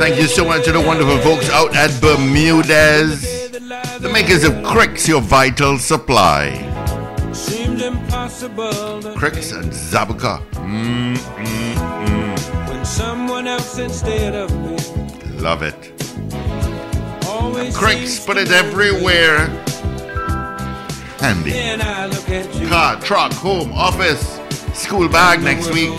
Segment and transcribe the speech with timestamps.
[0.00, 3.50] Thank you so much to the wonderful folks out at Bermudez.
[4.00, 6.56] The makers of Crix, your vital supply.
[7.34, 10.42] Seemed impossible to Crix and Zabuka.
[10.52, 15.40] Mm, mm, when someone else instead of me mm.
[15.42, 15.76] Love it.
[17.74, 19.48] Crix, put it everywhere.
[21.18, 21.50] Handy.
[21.50, 22.68] Then I look at you.
[22.68, 24.40] car, truck, home, office,
[24.72, 25.90] school bag next week.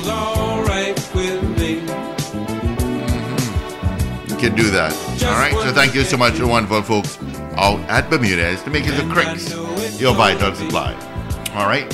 [4.42, 4.92] Can do that.
[5.24, 5.54] All right.
[5.54, 7.20] So thank you so much to the wonderful folks
[7.58, 10.96] out at Bermudez to make us a Crix your vital supply.
[11.54, 11.86] All right.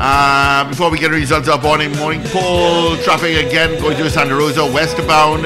[0.00, 4.34] Uh, before we get the results of morning morning poll traffic again going to Santa
[4.34, 5.44] Rosa westbound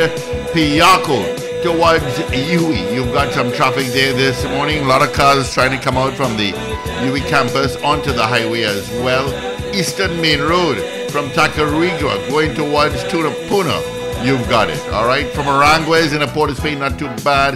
[0.54, 2.94] Piarco towards UWI.
[2.94, 4.82] You've got some traffic there this morning.
[4.82, 8.62] A lot of cars trying to come out from the UWI campus onto the highway
[8.62, 9.28] as well.
[9.74, 10.78] Eastern Main Road
[11.10, 13.95] from Tacarigua going towards Tunapuna.
[14.24, 14.80] You've got it.
[14.92, 15.26] All right.
[15.32, 17.54] From Aranguez in a Port of Spain, not too bad.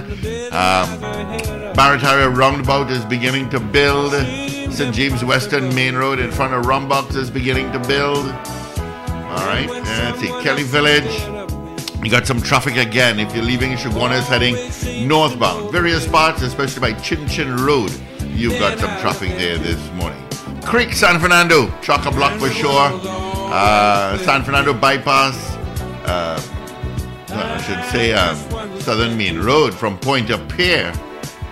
[0.52, 1.00] Um,
[1.74, 4.12] Barataria Roundabout is beginning to build.
[4.72, 4.94] St.
[4.94, 8.26] James Western Main Road in front of Rumbox is beginning to build.
[8.26, 9.68] All right.
[9.68, 10.28] Let's see.
[10.42, 11.40] Kelly Village.
[12.02, 15.70] You got some traffic again if you're leaving Chaguanas heading northbound.
[15.70, 17.92] Various spots, especially by Chin Chin Road,
[18.24, 20.26] you've got some traffic there this morning.
[20.62, 22.90] Creek, San Fernando, chock a block for sure.
[23.04, 25.56] Uh, San Fernando bypass,
[26.10, 26.40] uh,
[27.28, 28.36] I should say um,
[28.80, 30.92] Southern Main Road from Pointe-a-Pierre,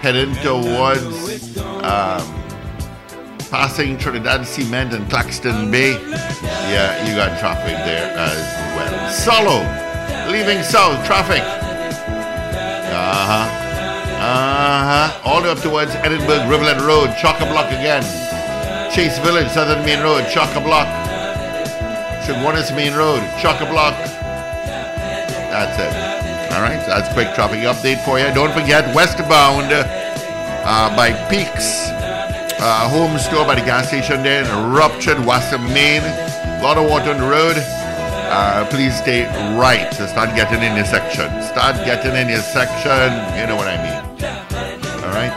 [0.00, 2.26] heading towards um,
[3.50, 5.92] passing Trinidad Cement and Claxton Bay.
[6.72, 8.38] Yeah, you got traffic there as
[8.74, 9.10] well.
[9.10, 9.58] Solo,
[10.32, 11.42] leaving south, traffic.
[12.90, 13.46] Uh huh.
[14.19, 15.20] Uh huh.
[15.25, 18.02] All the way up towards Edinburgh Riverland Road, chock a block again.
[18.92, 20.88] Chase Village, Southern Main Road, chock a block.
[22.26, 23.94] Chaguanas Main Road, chock a block.
[25.58, 26.54] That's it.
[26.54, 28.32] All right, so that's a quick traffic update for you.
[28.34, 31.91] Don't forget westbound uh, by Peaks
[32.60, 36.02] uh, home store by the gas station there in ruptured WASA, main.
[36.02, 37.56] A lot of water on the road.
[38.30, 39.24] Uh, please stay
[39.56, 39.92] right.
[39.94, 41.30] So start getting in your section.
[41.42, 43.14] Start getting in your section.
[43.38, 43.98] You know what I mean.
[45.02, 45.34] All right.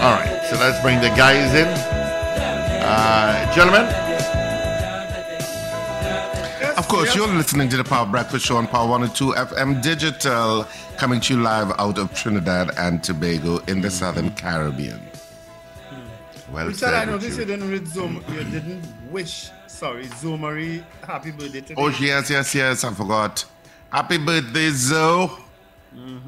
[0.00, 0.40] All right.
[0.48, 1.68] So let's bring the guys in.
[2.84, 3.86] Uh, gentlemen,
[6.88, 10.66] Of course, you're listening to the Power Breakfast Show on Power 102 FM Digital,
[10.96, 14.98] coming to you live out of Trinidad and Tobago in the Southern Caribbean.
[16.50, 17.46] well Richard, I noticed you Richard.
[17.46, 18.24] didn't read Zoom.
[18.30, 20.82] You didn't wish, sorry, Zoomery.
[21.06, 21.74] happy birthday today.
[21.76, 23.44] Oh, yes, yes, yes, I forgot.
[23.92, 25.28] Happy birthday, Zoe.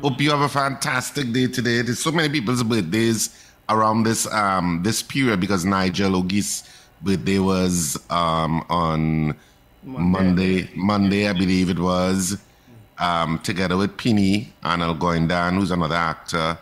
[0.02, 1.80] Hope you have a fantastic day today.
[1.80, 3.34] There's so many people's birthdays
[3.70, 6.68] around this um this period because Nigel Ogis'
[7.00, 9.34] birthday was um on
[9.82, 12.38] Monday, Monday, I believe it was,
[12.98, 16.58] um, together with Pini, Arnold Goindan, who's another actor.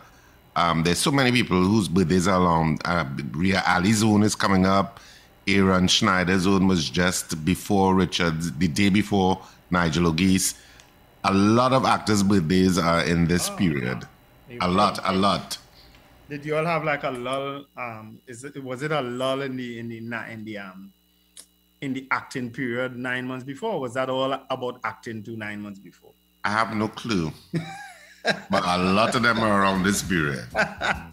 [0.55, 2.79] Um, there's so many people whose birthdays are along.
[2.85, 4.99] Uh, Ria Ali's own is coming up.
[5.47, 10.55] Aaron Schneider's own was just before Richard's, the day before Nigel O'Geese.
[11.23, 14.07] A lot of actors' birthdays are in this period.
[14.61, 15.57] A lot, a lot.
[16.29, 17.65] Did you all have like a lull?
[17.75, 19.97] Um, is it was it a lull in the in the
[20.31, 20.93] in the um
[21.81, 23.79] in the acting period nine months before?
[23.79, 26.11] Was that all about acting to nine months before?
[26.43, 27.31] I have no clue.
[28.23, 30.45] but a lot of them are around this period.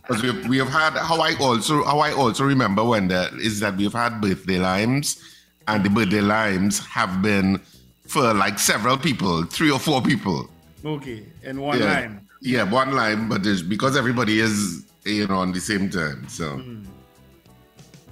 [0.07, 3.33] Because we have, we have had how I also how I also remember when that
[3.35, 5.21] is that we've had birthday limes,
[5.67, 7.61] and the birthday limes have been
[8.07, 10.49] for like several people, three or four people.
[10.85, 11.85] Okay, in one yeah.
[11.87, 12.21] line.
[12.41, 16.29] Yeah, one line, but it's because everybody is you know on the same time.
[16.29, 16.85] So hmm.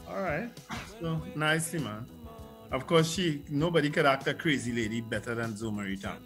[0.09, 0.51] All right.
[1.01, 2.07] So nicely, man.
[2.73, 6.21] Of course, she nobody could act a crazy lady better than Zomari Tank.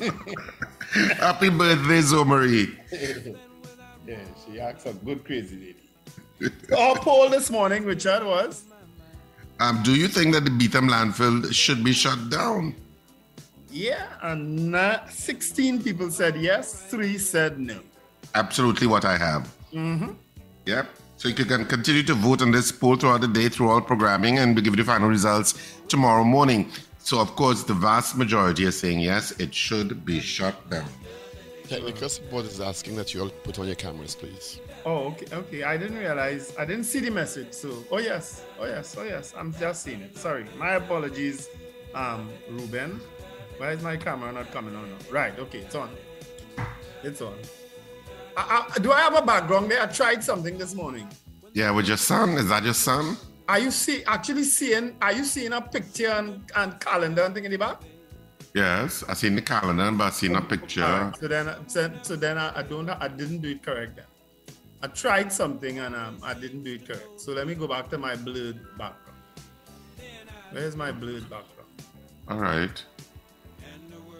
[1.18, 2.76] happy birthday, Zomari.
[4.06, 5.74] Yeah, she acts a good crazy
[6.38, 6.52] lady.
[6.78, 8.62] Our poll this morning, Richard, was
[9.58, 12.76] Um, do you think that the Beetham landfill should be shut down?
[13.68, 17.80] yeah, and na- 16 people said yes, three said no.
[18.36, 19.52] Absolutely what I have.
[19.74, 20.12] Mm-hmm.
[20.66, 20.86] Yep.
[21.18, 24.38] So you can continue to vote on this poll throughout the day through all programming,
[24.38, 25.54] and we give you the final results
[25.88, 26.70] tomorrow morning.
[26.98, 30.88] So of course, the vast majority are saying yes, it should be shut down.
[31.68, 34.60] Technical support is asking that you all put on your cameras, please.
[34.84, 35.62] Oh, okay, okay.
[35.64, 36.54] I didn't realize.
[36.58, 37.52] I didn't see the message.
[37.54, 39.34] So, oh yes, oh yes, oh yes.
[39.36, 40.16] I'm just seeing it.
[40.18, 41.48] Sorry, my apologies,
[41.94, 43.00] um, Ruben.
[43.56, 44.94] Why is my camera not coming on?
[45.10, 45.36] Right.
[45.38, 45.90] Okay, it's on.
[47.02, 47.36] It's on.
[48.36, 49.82] I, I, do I have a background there?
[49.82, 51.08] I tried something this morning.
[51.54, 52.30] Yeah, with your son?
[52.30, 53.16] Is that your son?
[53.48, 54.96] Are you see actually seeing?
[55.00, 57.80] Are you seeing a picture and, and calendar and thing in the back?
[58.54, 60.82] Yes, I seen the calendar, but I seen a picture.
[60.82, 64.06] Alright, so then, so, so then I, I don't, I didn't do it correct then.
[64.82, 67.20] I tried something and um, I didn't do it correct.
[67.20, 69.20] So let me go back to my blurred background.
[70.52, 71.70] Where's my blurred background?
[72.28, 72.82] All right.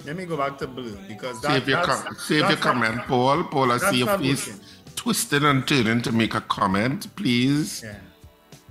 [0.04, 2.64] Let me go back to blue because that, Save your, that's, com- save your that's
[2.64, 3.44] not- comment, Paul.
[3.44, 4.62] Paul, I that's see your not face working.
[4.94, 7.14] twisted and turning to make a comment.
[7.16, 7.96] Please Yeah.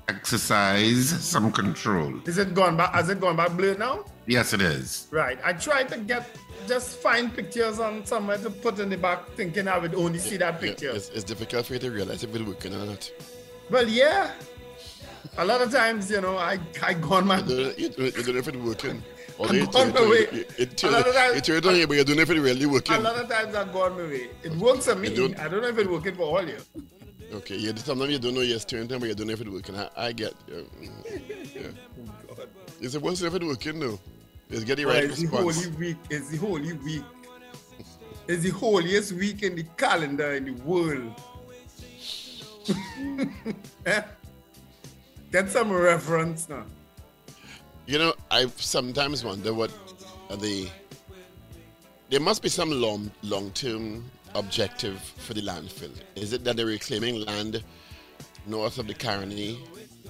[0.07, 2.13] exercise some control.
[2.25, 2.93] Is it gone back?
[2.93, 4.05] Has it gone back blue now?
[4.27, 5.07] Yes, it is.
[5.11, 5.37] Right.
[5.43, 6.27] I tried to get
[6.67, 10.37] just find pictures on somewhere to put in the back, thinking I would only see
[10.37, 10.89] that Yeah, picture.
[10.91, 13.11] it's, it's difficult for you to realize if it's working or not.
[13.69, 14.31] Well, yeah.
[15.37, 17.99] A lot of times, you know, I I go on my You don't, you don't,
[18.17, 19.03] you don't know if it's working.
[19.37, 20.37] Or on turn my it way.
[20.39, 22.03] you- you turn A lot of it- times- you turn it on here, but you
[22.05, 24.29] don't know if it's really A lot of times I go on my way.
[24.43, 25.13] It works for me.
[25.13, 26.57] Don't- I don't know if it working for all you.
[27.33, 29.41] Okay, yeah, sometimes you don't know yes, turn it on, but you don't know if
[29.41, 29.75] it's working.
[29.75, 30.55] I, I get yeah.
[30.55, 32.43] mm, yeah.
[32.79, 33.99] It's supposed to if it's working though.
[34.49, 35.97] It's getting right it's the holy week.
[36.09, 37.03] It's the holy week.
[38.27, 41.13] It's the holiest week in the calendar in the world.
[43.85, 44.01] Eh?
[45.31, 46.63] Get some reference now.
[47.87, 49.71] You know, I sometimes wonder what
[50.29, 50.69] are the.
[52.09, 55.91] There must be some long long term objective for the landfill.
[56.15, 57.63] Is it that they're reclaiming land
[58.47, 59.57] north of the Caroni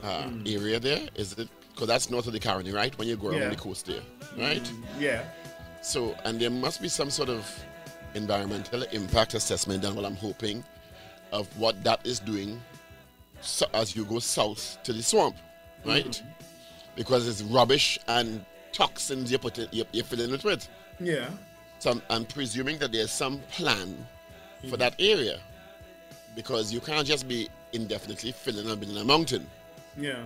[0.03, 0.53] uh, mm.
[0.53, 1.01] area there?
[1.15, 2.97] Is it because that's north of the Caroni, right?
[2.97, 3.49] When you go around Yeah.
[3.49, 4.01] the coast there,
[4.37, 4.63] right?
[4.63, 5.23] Mm, yeah.
[5.81, 7.45] So, and there must be some sort of
[8.13, 9.95] environmental impact assessment done.
[9.95, 10.63] Well, I'm hoping
[11.33, 12.61] of what that is doing
[13.41, 15.35] so, as you go south to the swamp,
[15.83, 16.05] right?
[16.05, 16.34] Mm-hmm.
[16.95, 20.67] Because it's rubbish and toxins you put in, you're, you're filling it with.
[20.99, 21.29] Yeah.
[21.79, 23.95] So I'm, I'm presuming that there's some plan
[24.61, 24.77] for mm-hmm.
[24.77, 25.39] that area
[26.35, 29.45] because you can't just be indefinitely filling and building a mountain.
[29.97, 30.23] Yeah.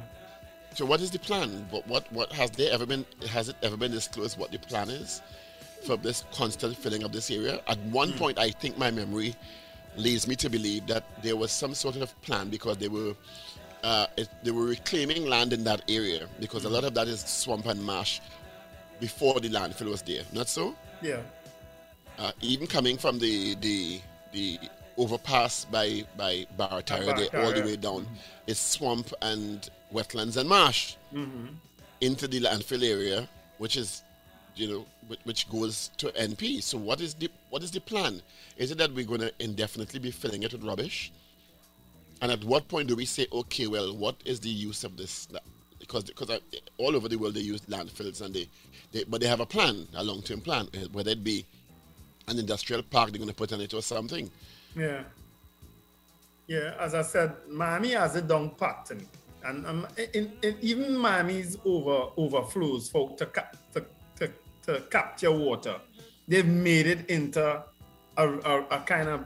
[0.73, 1.67] So what is the plan?
[1.71, 3.05] What what what has there ever been?
[3.29, 5.21] Has it ever been disclosed what the plan is
[5.85, 7.61] for this constant filling of this area?
[7.67, 8.17] At one mm.
[8.17, 9.35] point, I think my memory
[9.97, 13.15] leads me to believe that there was some sort of plan because they were
[13.83, 17.21] uh, it, they were reclaiming land in that area because a lot of that is
[17.21, 18.19] swamp and marsh
[18.99, 20.23] before the landfill was there.
[20.33, 20.75] Not so?
[21.01, 21.21] Yeah.
[22.17, 24.01] Uh, even coming from the the
[24.33, 24.59] the
[24.97, 28.05] overpass by by Barataria there all the way down,
[28.47, 30.95] it's swamp and wetlands and marsh
[32.01, 34.03] into the landfill area, which is
[34.55, 36.61] you know whi- which goes to NP.
[36.61, 38.21] So what is the what is the plan?
[38.57, 41.13] Is it that we're going to indefinitely be filling it with rubbish?
[42.21, 45.27] And at what point do we say, okay, well, what is the use of this?
[45.79, 46.39] Because because I,
[46.77, 48.47] all over the world they use landfills and they,
[48.91, 51.45] they but they have a plan, a long term plan, eh, whether it be
[52.27, 54.29] an industrial park they're going to put on it or something.
[54.75, 55.03] Yeah.
[56.47, 59.05] Yeah, as I said, Miami has a down pattern.
[59.43, 63.85] And um, in, in, even Miami's over overflows for to, cap, to,
[64.17, 64.31] to,
[64.65, 65.75] to capture water,
[66.27, 67.63] they've made it into
[68.17, 69.25] a, a, a kind of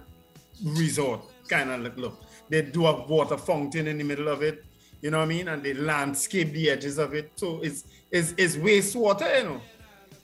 [0.63, 2.21] resort kind of look.
[2.53, 4.63] They do a water fountain in the middle of it,
[5.01, 5.47] you know what I mean?
[5.47, 7.31] And they landscape the edges of it.
[7.35, 9.61] So it's it's, it's wastewater, you know,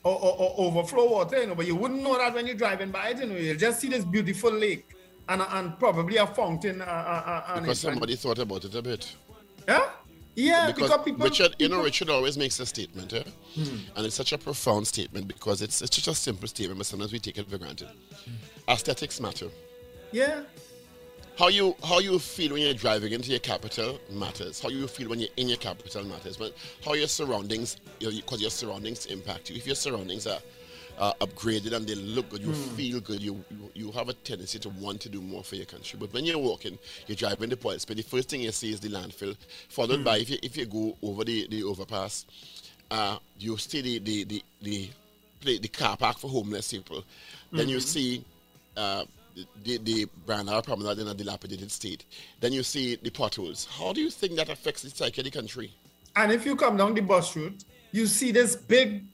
[0.03, 1.55] or, or, or overflow water, you know.
[1.55, 3.35] But you wouldn't know that when you're driving by it, you know.
[3.35, 4.85] You'll just see this beautiful lake
[5.27, 6.81] and, and probably a fountain.
[6.81, 9.03] Uh, uh, uh, and Because it- and- somebody thought about it a bit.
[9.67, 9.89] yeah,
[10.35, 13.23] Yeah, because, because people- Richard, you know, Richard always makes a statement, eh?
[13.95, 17.11] and it's such a profound statement because it's it's just a simple statement, but sometimes
[17.11, 17.89] we take it for granted.
[18.67, 19.49] Aesthetics matter.
[20.11, 20.41] Yeah.
[21.39, 24.59] How you how you feel when you're driving into your capital matters.
[24.59, 26.35] How you feel when you're in your capital matters.
[26.35, 26.53] But
[26.83, 29.55] how your surroundings, because your surroundings impact you.
[29.55, 30.39] If your surroundings are
[30.97, 33.21] uh, upgraded and they look good, you feel good.
[33.21, 35.97] You, you you have a tendency to want to do more for your country.
[35.97, 36.77] But when you're walking,
[37.07, 39.37] you're driving the police, but the first thing you see is the landfill,
[39.69, 42.25] followed by if you if you go over the, the overpass,
[42.91, 44.89] uh, you see the the the, the,
[45.45, 47.01] the, the car park for homeless people.
[47.53, 48.25] Then you see
[48.75, 49.05] uh,
[49.63, 52.05] the, the Brian Lara promenade in a dilapidated state.
[52.39, 53.67] Then you see the potholes.
[53.69, 55.73] How do you think that affects the psyche of the country?
[56.15, 59.05] And if you come down the bus route, you see this big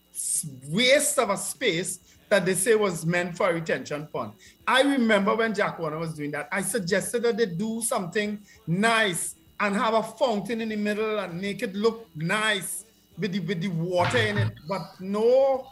[0.70, 4.34] waste of a space that they say was meant for a retention pond.
[4.68, 9.36] I remember when Jack Warner was doing that, I suggested that they do something nice
[9.60, 12.86] and have a fountain in the middle and make it look nice
[13.18, 14.54] with the, with the water in it.
[14.68, 15.68] But no,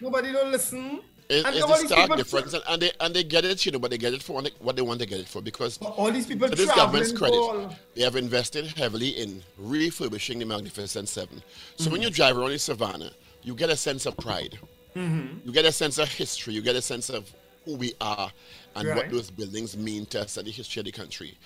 [0.00, 1.00] nobody don't listen.
[1.28, 3.66] It, And it's the all these stark difference, and, and they and they get it,
[3.66, 5.76] you know, but they get it for what they, want to get it for because
[5.78, 10.46] All these people to this government's credit, all- they have invested heavily in refurbishing the
[10.46, 11.42] Magnificent Seven.
[11.76, 11.92] So Mm-hmm.
[11.92, 13.10] when you drive around in Savannah,
[13.42, 14.58] you get a sense of pride.
[14.94, 15.46] Mm-hmm.
[15.46, 16.54] You get a sense of history.
[16.54, 17.30] You get a sense of
[17.64, 18.30] who we are
[18.76, 21.36] and what those buildings mean to us and the history of the country.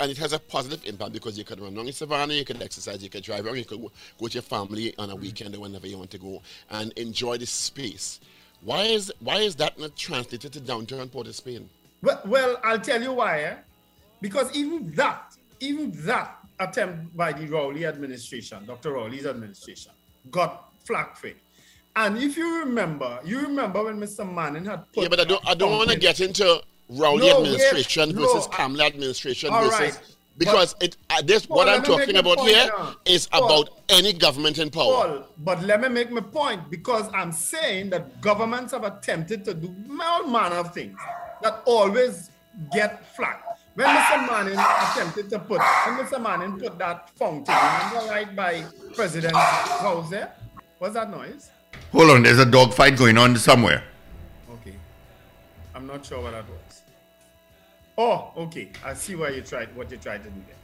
[0.00, 2.60] And it has a positive impact because you can run around in Savannah, you can
[2.60, 5.22] exercise, you can drive around, you can go, go to your family on a Mm-hmm.
[5.22, 8.18] weekend or whenever you want to go and enjoy this space.
[8.62, 11.68] Why is why is that not translated to downtown Port of Spain?
[12.02, 13.42] Well, well, I'll tell you why.
[13.42, 13.54] Eh?
[14.20, 18.92] Because even that, even that attempt by the Rowley administration, Dr.
[18.92, 19.92] Rowley's administration,
[20.30, 21.36] got flack for it.
[21.96, 24.30] And if you remember, you remember when Mr.
[24.30, 27.38] Manning had put Yeah, but I don't I don't want to get into Rowley No,
[27.38, 30.00] administration no, versus Kamala administration All versus right,
[30.38, 32.94] because it uh, this Paul, what I'm talking about point here now.
[33.04, 33.44] is Paul.
[33.44, 34.84] about any government in power.
[34.84, 39.54] Paul, but let me make my point because I'm saying that governments have attempted to
[39.54, 40.98] do all manner of things
[41.42, 42.30] that always
[42.72, 43.44] get flack.
[43.74, 44.26] When Mr.
[44.26, 46.20] Manning attempted to put, when Mr.
[46.20, 48.64] Manning put that fountain, remember right by
[48.94, 50.32] President's house there?
[50.78, 51.50] What's that noise?
[51.92, 53.84] Hold on, there's a dog fight going on somewhere.
[54.52, 54.74] Okay.
[55.76, 56.67] I'm not sure what that was.
[58.00, 58.70] Oh, okay.
[58.84, 60.56] I see why you tried what you tried to do there.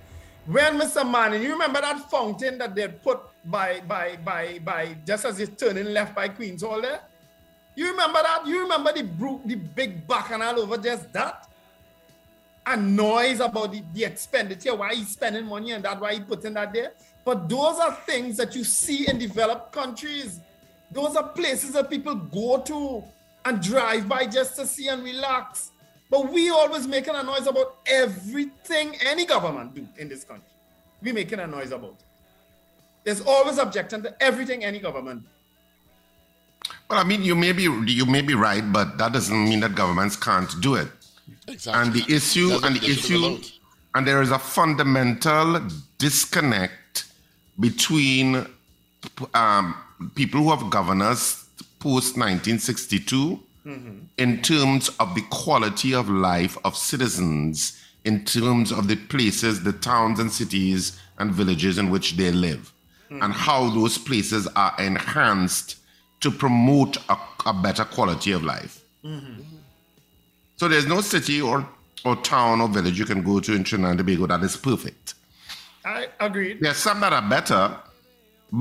[0.47, 1.11] When Mr.
[1.11, 5.49] Manning, you remember that fountain that they put by by by by just as you're
[5.49, 7.01] turning left by Queen's Hall there?
[7.75, 8.47] You remember that?
[8.47, 11.49] You remember the bro- the big bacchanal over just that?
[12.67, 16.55] And noise about the, the expenditure, why he's spending money and that why he putting
[16.55, 16.93] that there.
[17.25, 20.41] But those are things that you see in developed countries.
[20.91, 23.05] Those are places that people go to
[23.45, 25.73] and drive by just to see and relax.
[26.15, 30.47] But we always making a noise about everything any government do in this country.
[31.03, 32.05] We making a noise about it.
[33.03, 36.71] There's always objection to everything any government do.
[36.89, 39.75] Well, I mean, you may be you may be right, but that doesn't mean that
[39.75, 40.87] governments can't do it.
[41.49, 41.83] Exactly.
[41.83, 43.39] And the issue That's and the issue
[43.97, 45.67] and there is a fundamental
[45.99, 47.07] disconnect
[47.59, 48.47] between
[49.35, 49.75] um,
[50.15, 51.45] people who have governors
[51.81, 54.01] post 1962 Mm-hmm.
[54.19, 59.73] in terms of the quality of life of citizens, in terms of the places, the
[59.73, 62.75] towns and cities and villages in which they live,
[63.11, 63.23] mm-hmm.
[63.23, 65.77] and how those places are enhanced
[66.21, 67.17] to promote a,
[67.47, 68.85] a better quality of life.
[69.03, 69.43] Mm-hmm.
[70.57, 71.67] So there's no city or,
[72.05, 75.15] or town or village you can go to in Trinidad and Tobago that is perfect.
[75.85, 76.61] I agreed.
[76.61, 77.77] There's some that are better,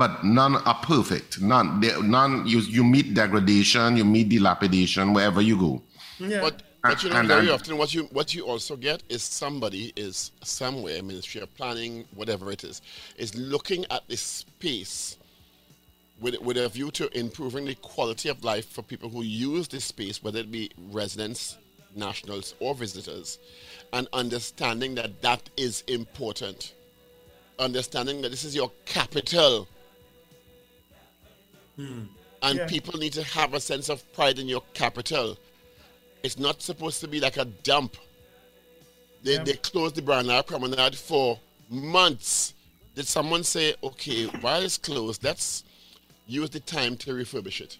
[0.00, 1.40] but none are perfect.
[1.40, 1.80] None.
[1.80, 2.46] They, none.
[2.46, 5.82] You you meet degradation, you meet dilapidation wherever you go.
[6.18, 6.40] Yeah.
[6.40, 9.22] But, but you know, And- very and- often what you what you also get is
[9.22, 12.82] somebody is somewhere, Ministry of Planning, whatever it is,
[13.16, 15.16] is looking at this space
[16.20, 19.84] with with a view to improving the quality of life for people who use this
[19.84, 21.56] space, whether it be residents,
[21.96, 23.38] nationals, or visitors,
[23.92, 26.74] and understanding that that is important.
[27.58, 29.68] Understanding that this is your capital.
[31.76, 32.04] Hmm.
[32.42, 32.66] And Yeah.
[32.66, 35.38] people need to have a sense of pride in your capital.
[36.22, 37.96] It's not supposed to be like a dump.
[39.22, 39.44] They, Yeah.
[39.44, 41.40] they closed the Brian Lara Promenade for
[41.70, 42.54] months.
[42.94, 45.64] Did someone say, okay, while it's closed, let's
[46.26, 47.78] use the time to refurbish it?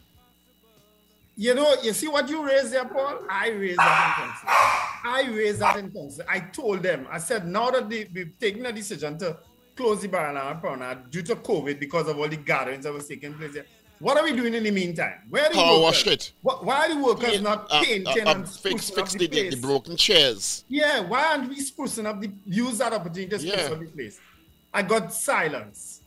[1.36, 3.20] You know, you see what you raised there, Paul?
[3.28, 4.48] I raised that in council.
[4.48, 6.24] I raised that in council.
[6.28, 9.38] I told them, I said, now that they, we've taken a decision to
[9.74, 12.92] close the Brian Lara Promenade uh, due to COVID because of all the gatherings that
[12.92, 13.66] was taking place there,
[14.04, 15.14] what are we doing in the meantime?
[15.30, 16.06] Where are the Power workers?
[16.06, 16.32] it.
[16.42, 19.26] Wh- Why are the workers not Uh, painting uh, uh, and fix fix up the,
[19.26, 20.64] the the, broken chairs.
[20.68, 23.72] Yeah, why aren't we sprucing up the use that opportunity to spruce Yeah.
[23.74, 24.20] up the place?
[24.74, 26.02] I got silence.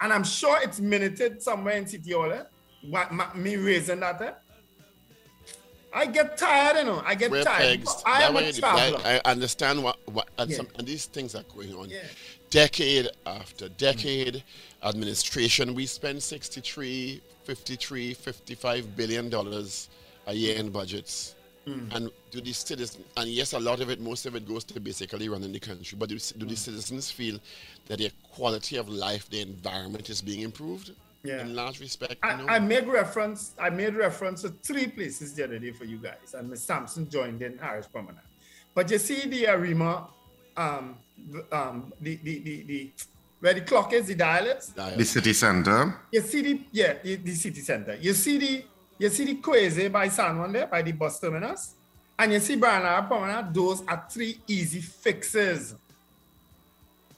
[0.00, 2.32] And I'm sure it's minuted somewhere in City Hall.
[2.32, 2.42] Eh?
[2.90, 4.20] What, ma- me raising that.
[4.22, 4.32] Eh?
[5.92, 7.02] I get tired, you know.
[7.04, 7.80] I get tired.
[8.04, 9.00] I That am a traveler.
[9.04, 10.56] I, I understand what, what and, Yeah.
[10.58, 11.88] some, and these things are going on.
[11.88, 12.00] Yeah.
[12.50, 13.76] Decade after mm.
[13.76, 14.44] decade,
[14.82, 19.88] administration, we spend 63, 53, 55 billion dollars
[20.26, 21.34] a year in budgets.
[21.66, 21.94] Mm.
[21.96, 24.78] And do the citizens, and yes, a lot of it, most of it goes to
[24.78, 26.58] basically running the country, but do, do the mm.
[26.58, 27.40] citizens feel
[27.86, 30.92] that their quality of life, their environment is being improved?
[31.24, 31.40] Yeah.
[31.40, 32.46] In large respect, I, no.
[32.46, 33.52] I made reference.
[33.58, 37.10] I made reference to three places the other day for you guys, and Miss Sampson
[37.10, 38.20] joined in Harris Promenade.
[38.74, 40.06] But you see the Arima,
[40.56, 41.05] um, the-
[41.52, 42.92] um, the, the, the, the
[43.40, 44.68] where the clock is, the dial is.
[44.68, 46.00] The city center.
[46.10, 47.96] You see the yeah, the, the city center.
[47.96, 48.64] You see the
[48.98, 51.74] you see the Croisee by San Juan there by the bus terminus,
[52.18, 53.52] and you see Brian Lara Promenade.
[53.52, 55.74] Those are three easy fixes.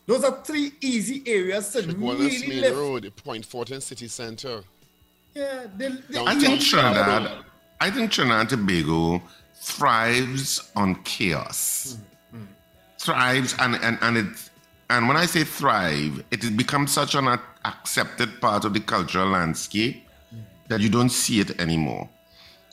[0.06, 2.78] Those are three easy areas to Wallace really Main live.
[2.78, 4.62] Road, Point Fortin City Center.
[5.34, 7.44] Yeah, they, they, I think Trinidad,
[7.80, 9.22] I think Trinidad and Tobago
[9.60, 11.98] thrives on chaos.
[13.08, 14.50] Thrives and and and it
[14.90, 19.28] and when I say thrive, it has become such an accepted part of the cultural
[19.28, 20.06] landscape
[20.68, 22.06] that you don't see it anymore.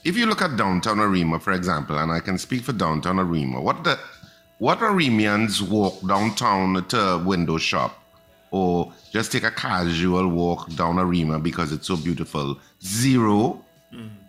[0.04, 3.62] If you look at downtown Arima, for example, and I can speak for downtown Arima,
[3.62, 3.98] what the
[4.58, 7.98] what Arimians walk downtown to a window shop
[8.52, 12.60] or just take a casual walk down Arima because it's so beautiful?
[12.84, 13.64] Zero.
[13.94, 14.25] Mm-hmm.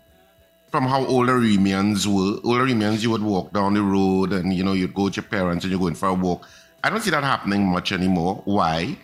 [0.70, 4.64] From how old Arimians were, older Arimians, you would walk down the road and you
[4.64, 6.46] know you'd go with your parents and you're going for a walk.
[6.82, 8.42] I don't see that happening much anymore.
[8.44, 8.96] Why?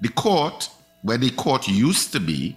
[0.00, 0.68] The court,
[1.02, 2.56] where the court used to be,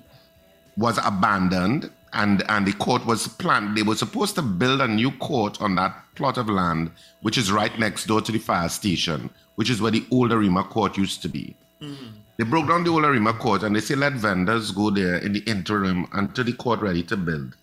[0.78, 5.12] was abandoned and and the court was planned they were supposed to build a new
[5.12, 6.90] court on that plot of land
[7.22, 10.64] which is right next door to the fire station which is where the older arima
[10.64, 11.96] court used to be mm.
[12.38, 15.34] they broke down the older arima court and they say let vendors go there in
[15.34, 17.56] the interim until the court ready to build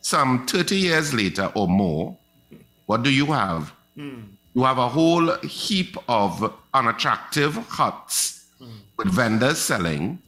[0.00, 2.16] some 30 years later or more
[2.86, 3.72] what do you have
[4.54, 8.46] you have a whole heap of unattractive huts
[8.96, 10.18] with vendors selling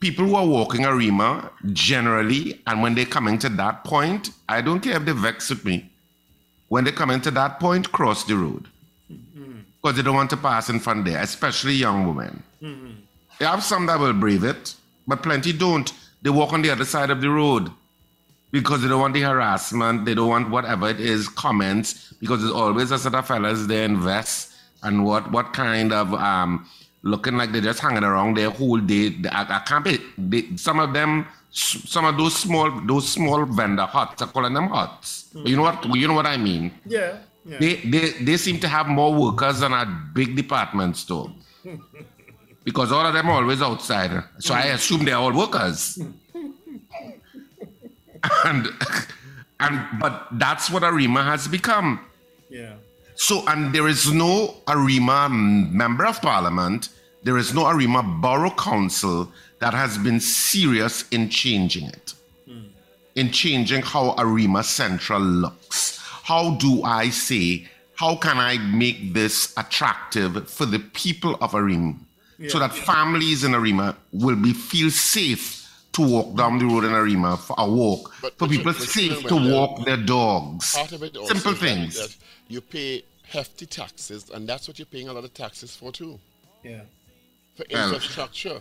[0.00, 4.80] people who are walking Arima generally, and when they're coming to that point, I don't
[4.80, 5.90] care if they vex with me.
[6.68, 8.66] When they come into that point, cross the road.
[9.82, 12.42] Because they don't want to pass in front there, especially young women.
[13.38, 14.74] They have some that will brave it,
[15.06, 15.92] but plenty don't.
[16.22, 17.70] They walk on the other side of the road
[18.50, 22.52] because they don't want the harassment, they don't want whatever it is, comments, because there's
[22.52, 26.66] always a set of fellas there in vests and what what kind of um
[27.02, 29.14] looking like they're just hanging around there whole day.
[29.30, 33.84] I, I can't be they, some of them some of those small those small vendor
[33.86, 35.28] huts, I calling them huts.
[35.44, 36.72] You know what you know what I mean?
[36.86, 37.58] yeah, yeah.
[37.58, 39.84] They, they they seem to have more workers than a
[40.14, 41.30] big department store.
[42.62, 44.22] Because all of them are always outside.
[44.38, 45.98] So I assume they're all workers.
[48.44, 48.68] and
[49.60, 52.00] and but that's what Arima has become.
[52.48, 52.74] yeah.
[53.14, 56.88] So, and there is no Arima member of parliament,
[57.22, 62.14] there is no Arima borough council that has been serious in changing it,
[62.46, 62.68] hmm.
[63.14, 65.98] in changing how Arima Central looks.
[65.98, 71.96] How do I say, how can I make this attractive for the people of Arima
[72.48, 75.59] so that families in Arima will be feel safe
[75.92, 78.80] to walk down the road in Arima for a walk, But- for but people you-
[78.86, 80.74] safe to walk their dogs.
[80.74, 81.94] Part of it also Simple is things.
[81.96, 82.16] that
[82.48, 86.18] you pay hefty taxes, and that's what you're paying a lot of taxes for too,
[86.64, 86.82] Yeah.
[87.56, 88.60] for infrastructure,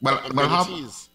[0.00, 1.08] Well, well, how, amenities.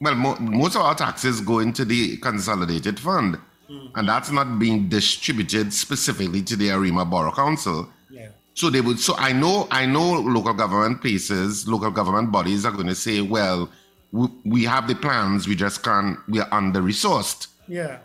[0.00, 3.86] Well, mo- most of our taxes go into the consolidated fund, hmm.
[3.94, 7.88] and that's not being distributed specifically to the Arima Borough Council.
[8.10, 8.28] Yeah.
[8.54, 9.00] So they would.
[9.00, 13.20] So I know, I know, local government places, local government bodies are going to say,
[13.22, 13.70] "Well,
[14.12, 16.18] we, we have the plans, we just can't.
[16.28, 17.98] We are under resourced." Yeah.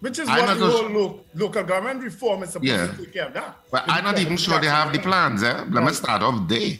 [0.00, 2.86] Which is I'm what not the whole lo- local government reform is supposed Yeah.
[2.88, 3.56] to take care of that.
[3.70, 5.42] But With I'm not even sure they have the plans.
[5.42, 5.64] Eh?
[5.70, 6.72] Let me start off there.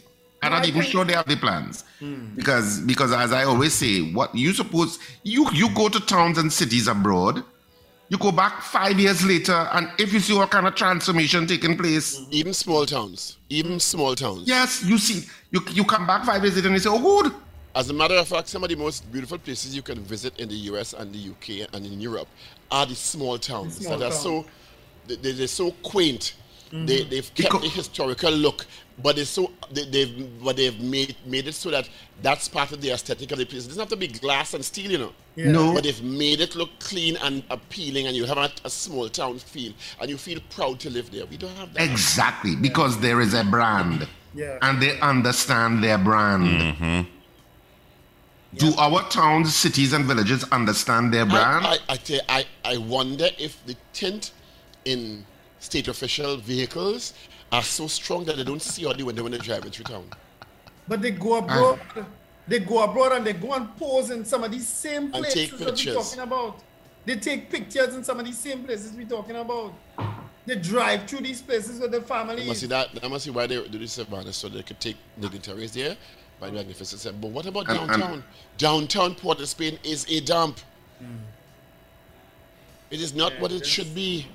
[0.43, 1.83] I'm not even sure they have the plans
[2.37, 6.53] because because as I always say, what you suppose you you go to towns and
[6.53, 7.43] cities abroad,
[8.11, 11.77] you go back five years later, and if you see what kind of transformation taking
[11.77, 14.47] place, Even small towns, even small towns.
[14.47, 17.33] yes, you see you you come back five years later and you say, oh good,
[17.77, 20.49] As a matter of fact, some of the most beautiful places you can visit in
[20.49, 22.27] the US and the UK and in Europe
[22.71, 24.47] are the small towns small that are so
[25.07, 26.37] they, they, they're so quaint.
[26.73, 27.11] They, mm-hmm.
[27.11, 28.67] they've kept Because- the historical look,
[29.03, 31.89] but it's so they, they've but they've made made it so that
[32.23, 33.67] that's part of the aesthetic of the place.
[33.67, 35.13] It doesn't have to be glass and steel, you know.
[35.37, 35.53] Yeah.
[35.53, 35.75] No.
[35.75, 39.39] But they've made it look clean and appealing, and you have a, a small town
[39.39, 41.27] feel, and you feel proud to live there.
[41.27, 41.91] We don't have that.
[41.91, 44.09] exactly because there is a brand.
[44.35, 44.59] Yeah.
[44.61, 46.45] and they understand their brand.
[46.45, 47.16] Mm-hmm.
[48.59, 51.67] Do our towns, cities, and villages understand their brand?
[51.67, 54.33] I, I, I, tell you, I, I wonder if the tint
[54.85, 55.27] in
[55.59, 57.13] state official vehicles
[57.53, 60.09] are so strong that they don't see only when they when they drive through town.
[60.89, 61.81] But they go abroad.
[62.49, 65.59] They go abroad and they go and pose in some of these same places take
[65.59, 66.63] that we're talking about.
[67.05, 69.75] They take pictures in some of these same places we're talking about.
[70.47, 72.91] They drive through these places with their I must see that.
[73.03, 75.97] I must see why they do this Savannah so they could take dignitaries there
[76.41, 77.01] by the magnificent.
[77.01, 77.15] Step.
[77.21, 78.25] But what about And- and- downtown?
[78.59, 80.61] downtown Port of Spain is a dump.
[82.91, 84.27] It is not what it should be.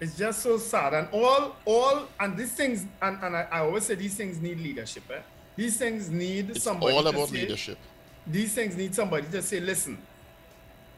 [0.00, 0.94] It's just so sad.
[0.94, 4.60] And all, all, and these things, and, and I, I always say these things need
[4.60, 5.02] leadership.
[5.10, 5.18] Eh?
[5.56, 7.78] These things need It's somebody all to about say- leadership.
[8.26, 9.98] These things need somebody to say, listen,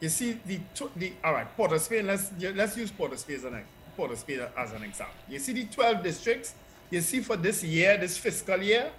[0.01, 3.19] you see the, tw- the all right, Port of Spain, let's, let's use Port of
[3.19, 3.63] Spain as an,
[3.95, 5.15] Port of Spain as an example.
[5.29, 6.53] You see the 12 districts,
[6.89, 8.91] you see for this year, this fiscal year,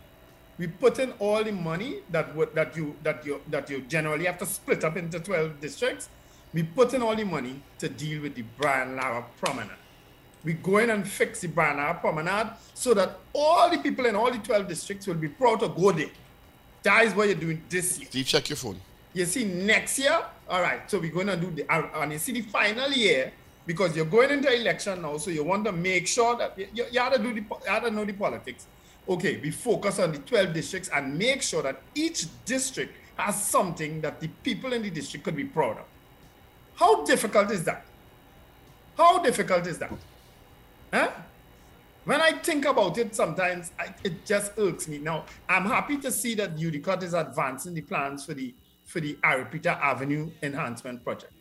[0.62, 4.38] we put in all the money that that you that you that you generally have
[4.38, 6.08] to split up into 12 districts.
[6.54, 9.82] We put in all the money to deal with the Brian Lara promenade.
[10.44, 14.14] We go in and fix the Brian Lara promenade so that all the people in
[14.14, 16.10] all the 12 districts will be proud to go there.
[16.84, 18.06] That is what you're doing this year.
[18.08, 18.80] Steve, check your phone.
[19.14, 20.16] You see, next year,
[20.48, 23.32] all right, so we're going to do the, and and you see the final year,
[23.66, 26.84] because you're going into election now, so you want to make sure that you, you,
[26.92, 28.66] you have to do the, you have to know the politics.
[29.08, 34.00] Okay, we focus on the 12 districts and make sure that each district has something
[34.00, 35.84] that the people in the district could be proud of.
[36.76, 37.84] How difficult is that?
[38.96, 39.92] How difficult is that?
[40.92, 41.10] Huh?
[42.04, 44.98] When I think about it, sometimes I, it just irks me.
[44.98, 49.14] Now, I'm happy to see that UDeCOTT is advancing the plans for the for the
[49.22, 51.32] Ariapita Avenue enhancement project.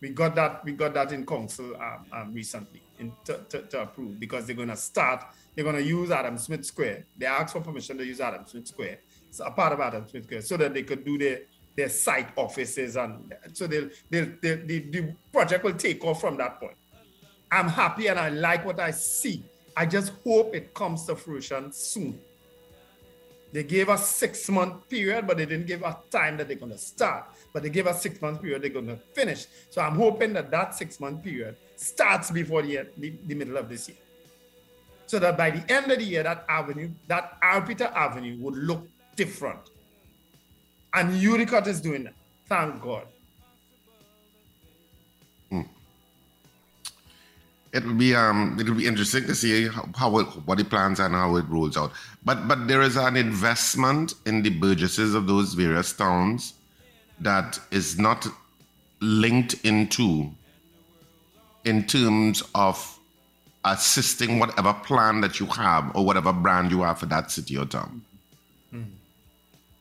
[0.00, 3.82] We got that we got that in council um, um, recently in, to, to, to
[3.82, 5.24] approve because they're going to start.
[5.56, 7.06] They're going to use Adam Smith Square.
[7.16, 8.98] They asked for permission to use Adam Smith Square.
[9.28, 11.40] It's a part of Adam Smith Square so that they could do their
[11.76, 16.38] their site offices and so they'll, they'll, they'll, the, the project will take off from
[16.38, 16.76] that point.
[17.52, 19.44] I'm happy and I like what I see.
[19.76, 22.18] I just hope it comes to fruition soon.
[23.52, 26.72] They gave us six month period, but they didn't give us time that they're going
[26.72, 27.26] to start.
[27.52, 29.46] But they gave us six month period they're going to finish.
[29.70, 33.68] So I'm hoping that that six month period starts before the, the, the middle of
[33.68, 33.98] this year.
[35.06, 38.88] So that by the end of the year, that avenue, that Ariapita Avenue would look
[39.14, 39.60] different.
[40.94, 42.14] And UDeCOTT is doing that.
[42.48, 43.06] Thank God.
[47.76, 50.64] it will be um it will be interesting to see how, how it, what the
[50.64, 51.92] plans and how it rolls out.
[52.24, 56.54] But but there is an investment in the burgesses of those various towns
[57.20, 58.26] that is not
[59.00, 60.30] linked into
[61.64, 62.95] in terms of
[63.72, 67.66] assisting whatever plan that you have or whatever brand you have for that city or
[67.66, 68.02] town.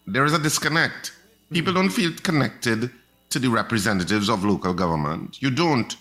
[0.08, 1.14] There is a disconnect.
[1.52, 2.92] People don't feel connected
[3.32, 5.42] to the representatives of local government.
[5.42, 5.96] You don't.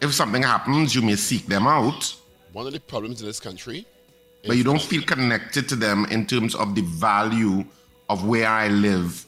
[0.00, 2.14] If something happens, you may seek them out,
[2.52, 3.86] One of the problems in this country
[4.46, 7.64] but you don't feel connected to them in terms of the value
[8.08, 9.26] of where I live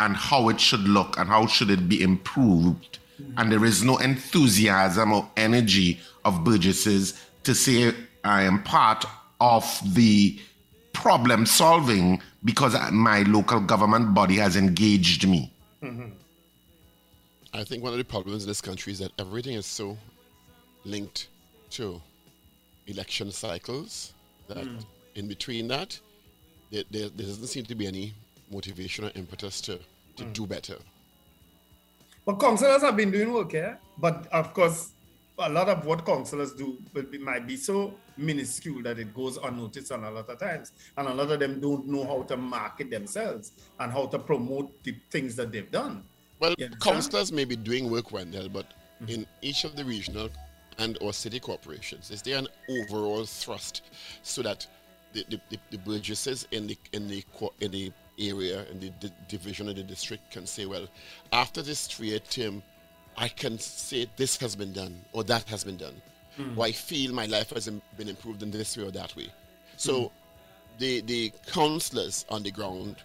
[0.00, 2.98] and how it should look and how should it be improved.
[3.36, 9.04] And there is no enthusiasm or energy of Burgesses to say I am part
[9.40, 10.38] of the
[10.92, 15.52] problem solving because my local government body has engaged me.
[17.54, 19.96] I think one of the problems in this country is that everything is so
[20.84, 21.28] linked
[21.70, 22.00] to
[22.86, 24.12] election cycles
[24.48, 24.78] that hmm.
[25.14, 25.98] in between that,
[26.70, 28.12] there, there, there doesn't seem to be any
[28.50, 29.78] motivation or impetus to,
[30.16, 30.32] to hmm.
[30.32, 30.76] do better.
[32.24, 34.90] But councillors have been doing work here, but of course,
[35.38, 39.36] a lot of what councillors do will be, might be so minuscule that it goes
[39.36, 42.36] unnoticed on a lot of times, and a lot of them don't know how to
[42.36, 46.04] market themselves and how to promote the things that they've done.
[46.38, 48.66] Well, councillors may be doing work, Wendell, but
[49.02, 49.08] mm-hmm.
[49.08, 50.28] in each of the regional
[50.78, 53.82] and or city corporations, is there an overall thrust
[54.22, 54.66] so that
[55.12, 58.90] the, the, the, the burgesses in the in the co- in the area in the,
[59.00, 60.86] di- division of the district can say, well,
[61.32, 62.62] after this three-year term,
[63.16, 65.94] I can say this has been done or that has been done,
[66.36, 66.58] hmm.
[66.58, 69.28] or I feel my life has been improved in this way or that way.
[69.76, 70.08] So, hmm.
[70.78, 72.96] the the councillors on the ground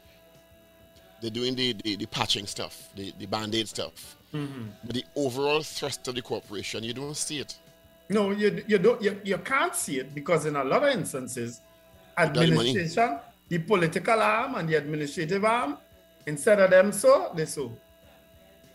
[1.22, 4.18] they're doing the, the, the patching stuff, the, the band-aid stuff.
[4.32, 4.70] Hmm.
[4.84, 7.56] But the overall thrust of the corporation, you don't see it.
[8.10, 11.62] No, you, you don't you, you can't see it because in a lot of instances,
[12.18, 12.70] got the money.
[12.70, 15.78] administration, the political arm and the administrative arm,
[16.26, 17.72] instead of them so, they so.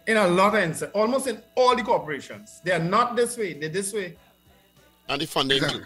[0.06, 3.54] In a lot of instances, almost in all the corporations, they are not this way,
[3.54, 4.16] they're this way.
[5.08, 5.84] And the funding Exactly.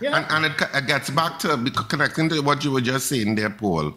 [0.00, 0.16] Yeah.
[0.16, 1.56] And, and it, it gets back to
[1.88, 3.92] connecting to what you were just saying there, Paul,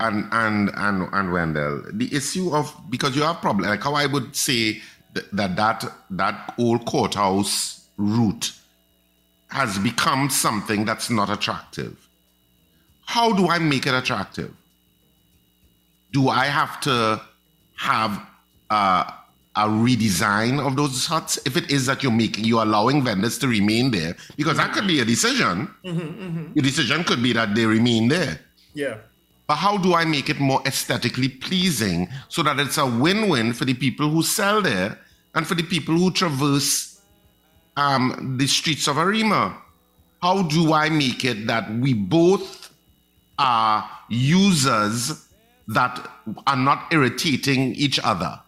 [0.00, 1.82] and and and and Wendell.
[1.92, 4.80] The issue of because you have problem like how I would say
[5.32, 8.52] that that that old courthouse route
[9.50, 12.08] has become something that's not attractive.
[13.06, 14.54] How do I make it attractive?
[16.12, 17.20] Do I have to
[17.76, 18.20] have
[18.70, 19.10] uh,
[19.56, 21.38] a redesign of those huts?
[21.44, 24.86] If it is that you're making, you're allowing vendors to remain there, because that could
[24.86, 25.68] be a decision.
[26.54, 28.40] Your decision could be that they remain there.
[28.74, 28.98] Yeah.
[29.46, 33.54] But how do I make it more aesthetically pleasing so that it's a win win
[33.54, 34.98] for the people who sell there
[35.34, 37.00] and for the people who traverse
[37.76, 39.56] um, the streets of Arima?
[40.22, 42.70] How do I make it that we both
[43.38, 45.26] are users
[45.68, 46.10] that
[46.46, 48.38] are not irritating each other?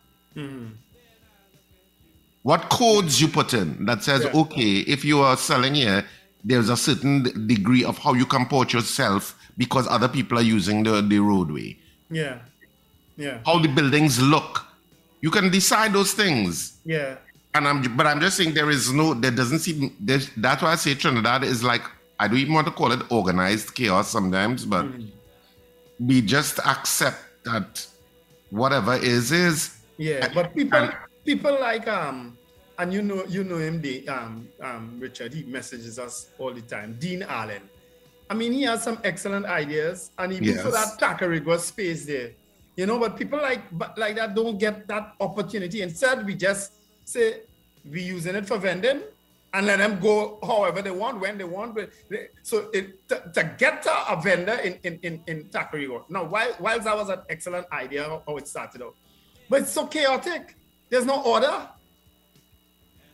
[2.42, 4.40] What codes you put in that says, Yeah.
[4.40, 6.04] okay, if you are selling here,
[6.42, 11.02] there's a certain degree of how you comport yourself because other people are using the,
[11.02, 11.76] the roadway.
[12.10, 12.38] Yeah.
[13.16, 13.38] Yeah.
[13.44, 14.64] How the buildings look.
[15.20, 16.78] You can decide those things.
[16.84, 17.16] Yeah.
[17.54, 20.72] And I'm, but I'm just saying there is no, there doesn't seem, there's, that's why
[20.72, 21.82] I say Trinidad is like,
[22.18, 25.08] I don't even want to call it organized chaos sometimes, but mm.
[25.98, 27.86] we just accept that
[28.50, 29.79] whatever is, is.
[30.00, 30.88] Yeah, but people
[31.28, 32.32] people like um
[32.78, 36.62] and you know you know him the um um Richard he messages us all the
[36.62, 37.60] time Dean Allen.
[38.30, 40.96] I mean he has some excellent ideas and even for Yes.
[40.96, 42.30] that Tacarigua space there,
[42.76, 42.98] you know.
[42.98, 45.82] But people like but like that don't get that opportunity.
[45.82, 46.72] Instead, we just
[47.04, 47.42] say
[47.84, 49.02] we using it for vending
[49.52, 51.74] and let them go however they want when they want.
[51.74, 51.90] But
[52.42, 55.50] so it, to, to get to a vendor in in in, in.
[56.08, 58.94] Now, while whilst that was an excellent idea how- how it started out,
[59.50, 60.56] but it's so chaotic.
[60.88, 61.68] There's no order.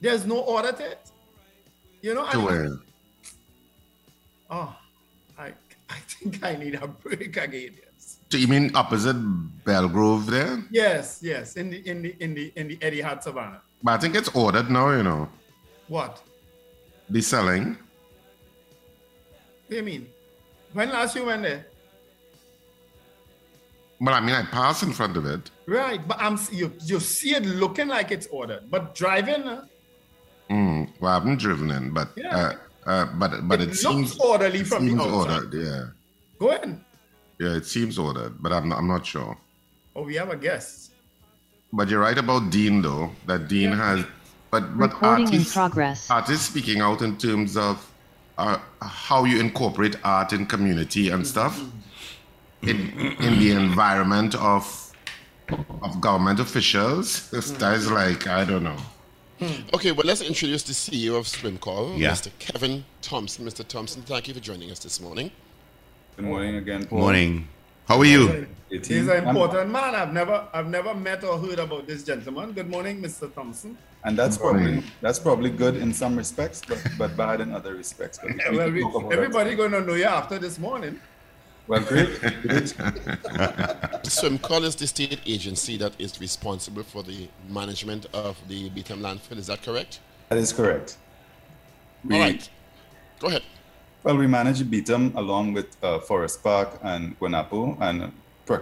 [0.00, 1.10] There's no order to it.
[2.02, 2.70] You know, To where?
[4.50, 4.76] oh,
[5.38, 5.46] I
[5.90, 7.72] I think I need a break again.
[7.82, 8.18] Yes.
[8.30, 9.16] So you mean opposite
[9.64, 10.62] Belgrove there?
[10.70, 11.56] Yes, yes.
[11.56, 13.62] In the in the in the in the Eddie Hart Savannah.
[13.82, 15.28] But I think it's ordered now, you know,
[15.88, 16.22] What?
[17.08, 17.76] the selling.
[17.76, 20.06] What do you mean?
[20.72, 21.66] When last you went there?
[24.00, 25.50] But I mean, I pass in front of it.
[25.66, 29.64] Right, but I'm you you see it looking like it's ordered, but driving, uh,
[30.50, 32.36] Mm, well, I haven't driven in, but Yeah.
[32.36, 32.52] uh,
[32.90, 35.42] uh, but but it, it, looks seems orderly it from seems the outside.
[35.42, 35.54] ordered.
[35.66, 35.84] Yeah,
[36.38, 36.80] Go ahead.
[37.40, 39.36] yeah, it seems ordered, but I'm not, I'm not sure.
[39.96, 40.92] Oh, we have a guest.
[41.72, 43.10] But you're right about Dean, though.
[43.26, 44.04] That Dean has,
[44.52, 46.10] but but Recording in artists, progress.
[46.10, 47.84] artists speaking out in terms of
[48.38, 51.60] uh, how you incorporate art in community and stuff
[52.62, 52.78] in
[53.20, 54.64] in the environment of
[55.82, 57.30] of government officials.
[57.30, 58.76] That is like I don't know.
[59.38, 59.68] Hmm.
[59.74, 62.12] Okay, well, let's introduce the CEO of SWMCOL, Yeah.
[62.12, 62.30] Mr.
[62.38, 63.44] Kevin Thompson.
[63.44, 63.66] Mr.
[63.68, 65.30] Thompson, thank you for joining us this morning.
[66.16, 67.00] Good morning again, Paul.
[67.00, 67.46] Morning.
[67.86, 68.46] How are you?
[68.70, 69.94] He's an important man.
[69.94, 72.52] I've never I've never met or heard about this gentleman.
[72.52, 73.32] Good morning, Mr.
[73.32, 73.76] Thompson.
[74.04, 78.18] And that's probably that's probably good in some respects, but, but bad in other respects.
[78.18, 79.18] But we Well, we, talk about that.
[79.18, 80.98] everybody gonna know you after this morning.
[81.68, 82.20] Well, great.
[82.20, 82.32] great.
[84.04, 89.38] SWMCOL is the state agency that is responsible for the management of the Beetham landfill.
[89.38, 89.98] Is that correct?
[90.28, 90.96] That is correct.
[92.04, 92.48] We, All right.
[93.18, 93.42] Go ahead.
[94.04, 98.12] Well, we manage Beetham along with uh, Forest Park and Guanapo, and
[98.48, 98.58] uh,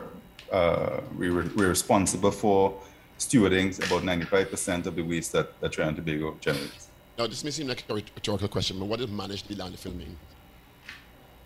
[0.51, 2.81] uh, we were, we're responsible for
[3.19, 6.89] stewarding about 95% of the waste that, that Trinidad and Tobago generates.
[7.19, 10.17] Now, this may seem like a rhetorical question, but what does manage the landfill mean?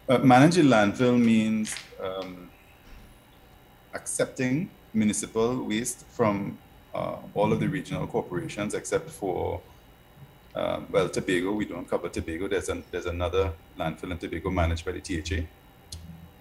[0.09, 2.49] Uh, managing landfill means um,
[3.93, 6.57] accepting municipal waste from
[6.95, 9.61] uh, all of the regional corporations except for,
[10.55, 11.53] uh, well, Tobago.
[11.53, 12.49] We don't cover Tobago.
[12.49, 15.43] There's, an, there's another landfill in Tobago managed by the THA.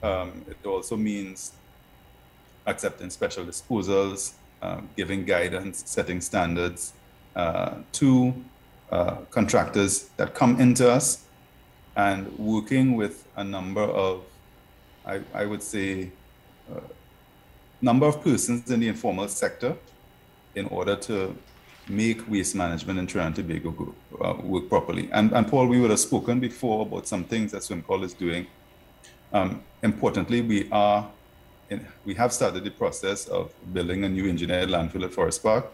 [0.01, 1.51] Um, it also means
[2.65, 6.93] accepting special disposals, um, giving guidance, setting standards
[7.35, 8.33] uh, to
[8.93, 11.26] uh, contractors that come into us
[11.97, 14.23] and working with a number of,
[15.05, 16.11] I, I would say,
[16.71, 16.79] uh,
[17.81, 19.75] number of persons in the informal sector
[20.55, 21.35] in order to
[21.89, 25.09] make waste management in Trinidad and Tobago go, uh, work properly.
[25.11, 28.45] And, and Paul, we would have spoken before about some things that SWMCOL is doing.
[29.33, 31.09] Um, importantly, we are
[31.69, 35.65] in, we have started the process of building a new engineered landfill at Forest Park.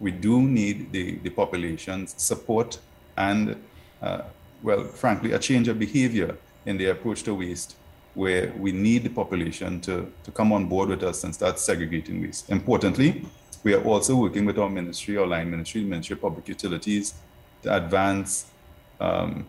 [0.00, 2.80] We do need the, the population's support
[3.16, 3.62] and,
[4.02, 4.22] uh,
[4.62, 7.76] well, frankly, a change of behavior in the approach to waste,
[8.14, 12.20] where we need the population to, to come on board with us and start segregating
[12.20, 12.50] waste.
[12.50, 13.24] Importantly,
[13.64, 17.14] we are also working with our ministry, our line ministry, Ministry of Public Utilities,
[17.62, 18.46] to advance
[19.00, 19.46] um,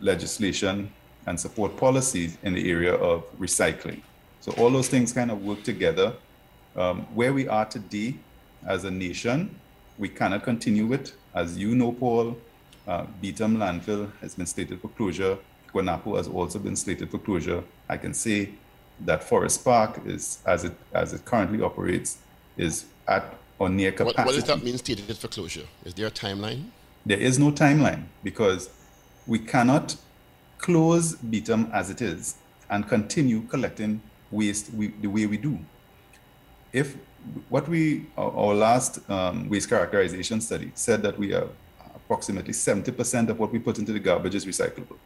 [0.00, 0.92] legislation
[1.26, 4.02] and support policies in the area of recycling.
[4.40, 6.14] So all those things kind of work together.
[6.76, 8.16] Um, where we are today
[8.66, 9.58] as a nation,
[9.98, 11.14] we cannot continue it.
[11.34, 12.36] As you know, Paul,
[12.86, 15.38] uh, Beetham landfill has been slated for closure.
[15.72, 17.62] Guanapo has also been slated for closure.
[17.88, 18.50] I can say
[19.00, 22.18] that Forest Park is, as it as it currently operates,
[22.56, 24.18] is at or near capacity.
[24.18, 25.66] What, what does that mean stated for closure?
[25.84, 26.70] Is there a timeline?
[27.04, 28.70] There is no timeline because
[29.26, 29.96] we cannot
[30.58, 32.36] close Beetham as it is
[32.70, 35.58] and continue collecting waste we, the way we do.
[36.72, 36.96] If
[37.48, 41.48] what we our, our last um, waste characterization study said that we are
[42.06, 44.96] approximately 70% of what we put into the garbage is recyclable.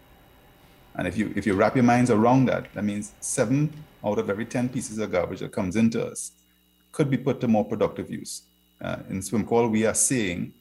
[0.96, 3.72] And if you if you wrap your minds around that, that means seven
[4.04, 6.32] out of every 10 pieces of garbage that comes into us
[6.92, 8.42] could be put to more productive use.
[8.82, 10.52] Uh, in SWMCOL, we are saying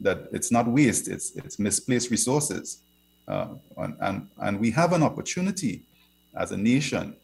[0.00, 2.82] that it's not waste, it's, it's misplaced resources.
[3.26, 5.82] Uh, and, and, and we have an opportunity
[6.34, 7.14] as a nation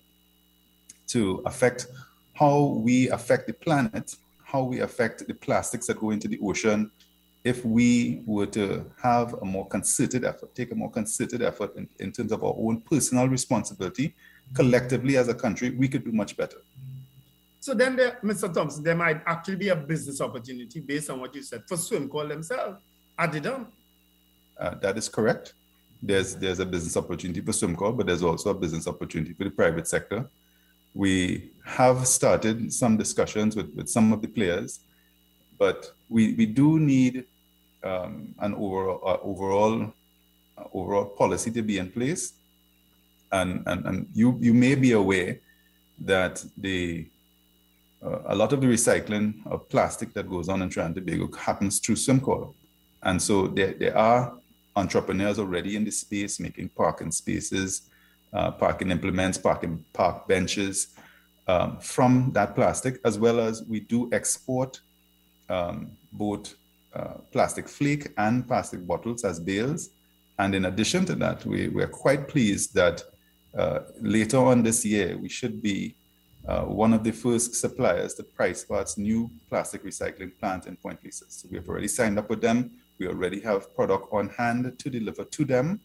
[1.09, 1.87] to affect
[2.35, 6.91] how we affect the planet, how we affect the plastics that go into the ocean,
[7.45, 11.87] if we were to have a more concerted effort, take a more concerted effort in,
[12.01, 14.15] in terms of our own personal responsibility,
[14.55, 16.57] collectively as a country, we could do much better.
[17.61, 18.53] So then, there, Mr.
[18.53, 22.29] Thompson, there might actually be a business opportunity based on what you said for SWMCOL
[22.29, 22.79] themselves
[23.19, 23.73] at the dump.
[24.59, 25.55] Uh, that is correct.
[26.03, 29.51] There's there's a business opportunity for SWMCOL, but there's also a business opportunity for the
[29.51, 30.29] private sector.
[30.95, 34.81] We have started some discussions with, with some of the players,
[35.59, 37.25] but we, we do need
[37.85, 39.93] um, an overall uh, overall
[40.59, 42.33] uh, overall policy to be in place.
[43.33, 45.41] And, and, and you, you may be aware
[45.99, 47.09] that the
[48.05, 51.37] uh, a lot of the recycling of plastic that goes on in Trinidad and Tobago
[51.37, 52.55] happens through SWMCOL.
[53.03, 54.35] And so there, there are
[54.77, 57.89] entrepreneurs already in the space making parking spaces,
[58.33, 60.89] uh, parking implements, parking park benches
[61.49, 64.81] um, from that plastic, as well as we do export
[65.49, 66.55] um, both
[66.95, 69.91] uh, plastic flake and plastic bottles as bales.
[70.39, 73.03] And in addition to that, we, we're quite pleased that
[73.57, 75.95] uh, later on this year, we should be
[76.47, 81.41] uh, one of the first suppliers to PriceSmart's new plastic recycling plant in Point Lisas.
[81.41, 82.73] So we have already signed up with them.
[82.99, 85.81] We already have product on hand to deliver to them,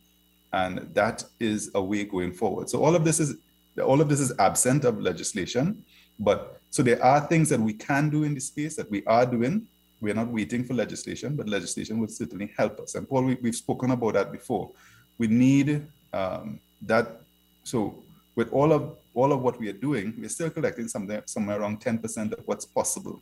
[0.53, 2.69] and that is a way going forward.
[2.69, 3.37] So all of this is
[3.83, 5.83] all of this is absent of legislation,
[6.19, 9.25] but so there are things that we can do in this space that we are
[9.25, 9.67] doing.
[10.01, 12.95] We're not waiting for legislation, but legislation would certainly help us.
[12.95, 14.71] And Paul, we, have spoken about that before.
[15.17, 17.21] We need um, that.
[17.63, 17.95] So
[18.35, 21.81] with all of all of what we are doing, we're still collecting something somewhere around
[21.81, 23.21] 10% of what's possible.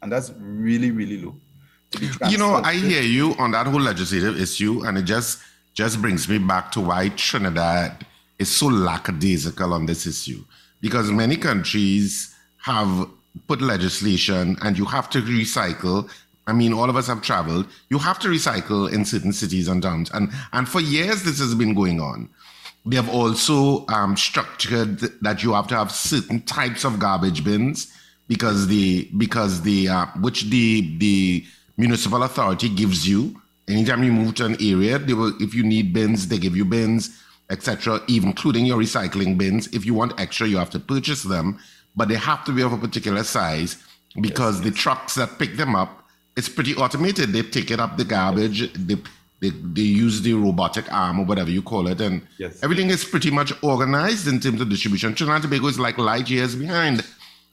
[0.00, 1.34] And that's really, really low.
[2.28, 5.40] You know, I hear you on that whole legislative issue, and it just
[5.74, 8.06] just brings me back to why Trinidad
[8.38, 10.42] is so lackadaisical on this issue.
[10.80, 13.08] Because many countries have
[13.46, 16.10] put legislation and you have to recycle.
[16.46, 17.66] I mean, all of us have traveled.
[17.90, 20.10] You have to recycle in certain cities and towns.
[20.12, 22.28] And, and for years, this has been going on.
[22.86, 27.92] They have also um, structured that you have to have certain types of garbage bins
[28.28, 31.44] because the because the uh, which the the
[31.76, 34.98] municipal authority gives you anytime you move to an area.
[34.98, 37.20] They will if you need bins, they give you bins,
[37.50, 38.00] etc.
[38.08, 39.66] Including your recycling bins.
[39.68, 41.58] If you want extra, you have to purchase them,
[41.96, 43.76] but they have to be of a particular size
[44.20, 46.06] because yes, the trucks that pick them up
[46.36, 47.32] it's pretty automated.
[47.32, 48.72] They take it up the garbage.
[48.74, 48.96] They
[49.38, 52.62] they, they use the robotic arm or whatever you call it, and yes.
[52.62, 55.14] everything is pretty much organized in terms of distribution.
[55.14, 57.04] Trinidad and Tobago is like light years behind.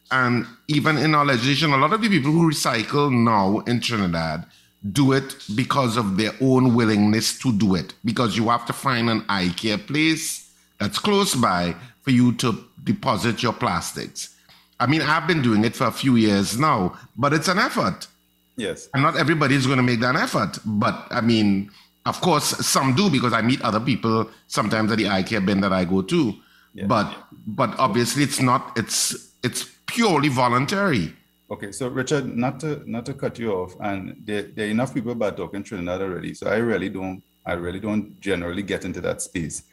[0.10, 4.46] And even in our legislation, a lot of the people who recycle now in Trinidad
[4.94, 7.94] do it because of their own willingness to do it.
[8.06, 13.44] Because you have to find an iCARE place that's close by for you to deposit
[13.44, 14.33] your plastics.
[14.80, 18.08] I mean, I've been doing it for a few years now, but it's an effort.
[18.56, 18.90] Yes.
[18.94, 20.60] And not everybody is going to make that effort.
[20.66, 21.72] But I mean,
[22.06, 25.74] of course, some do because I meet other people sometimes at the iCARE bin that
[25.74, 26.34] I go to.
[26.74, 26.86] Yeah.
[26.88, 31.14] But but obviously it's not it's it's purely voluntary.
[31.52, 34.94] Okay, so Richard, not to not to cut you off, and there, there are enough
[34.94, 39.02] people about talking Trinidad already, so I really don't I really don't generally get into
[39.02, 39.64] that space.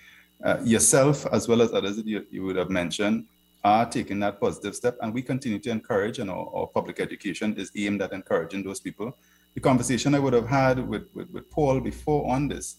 [0.44, 3.26] Uh, yourself, as well as others that you, you would have mentioned,
[3.62, 7.54] are taking that positive step, and we continue to encourage, and our, our, public education
[7.56, 9.16] is aimed at encouraging those people.
[9.54, 12.76] The conversation I would have had with, with, with Paul before on this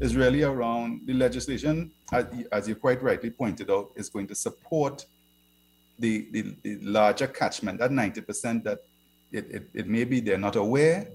[0.00, 4.34] is really around the legislation, as, as you quite rightly pointed out, is going to
[4.34, 5.06] support
[5.98, 8.80] the, the, the larger catchment, that 90% that
[9.32, 11.08] it, it, it may be they're not aware,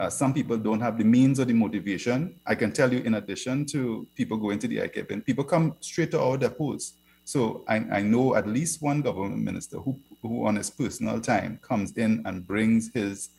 [0.00, 2.34] uh, some people don't have the means or the motivation.
[2.46, 6.10] I can tell you, in addition to people going to the IKP, people come straight
[6.12, 6.94] to our depots.
[7.24, 11.58] So I, I know at least one government minister who, who, on his personal time,
[11.62, 13.30] comes in and brings his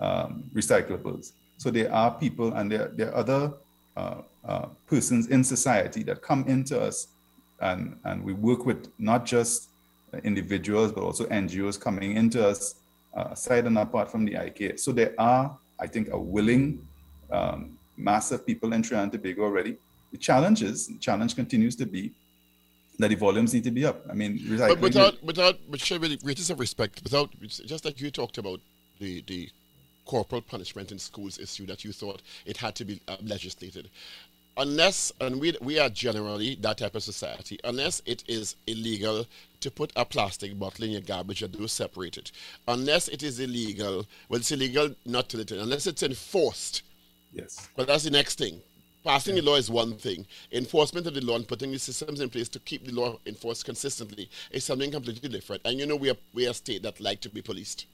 [0.00, 1.32] um, recyclables.
[1.58, 3.52] So there are people and there, there are other
[3.96, 7.08] uh, uh, persons in society that come into us
[7.60, 9.68] and, and we work with not just
[10.24, 12.76] individuals, but also NGOs coming into us
[13.14, 14.78] uh, aside and apart from the IK.
[14.78, 16.86] So there are, I think, a willing
[17.30, 19.76] um, mass of people in Trinidad and Tobago already.
[20.10, 22.12] The challenge is, the challenge continues to be
[23.02, 24.04] that the volumes need to be up.
[24.10, 28.38] I mean, but without, without, with the greatest of respect, without, just like you talked
[28.38, 28.60] about
[28.98, 29.50] the, the
[30.06, 33.88] corporal punishment in schools issue that you thought it had to be uh, legislated
[34.56, 39.26] unless, and we, we are generally that type of society, unless it is illegal
[39.60, 42.32] to put a plastic bottle in your garbage and do separate it,
[42.68, 46.82] unless it is illegal, well, it's illegal not to litter, unless it's enforced.
[47.32, 47.68] Yes.
[47.76, 48.60] But that's the next thing.
[49.04, 50.26] Passing the law is one thing.
[50.52, 53.64] Enforcement of the law and putting the systems in place to keep the law enforced
[53.64, 55.62] consistently is something completely different.
[55.64, 57.86] And you know we are we are a state that like to be policed.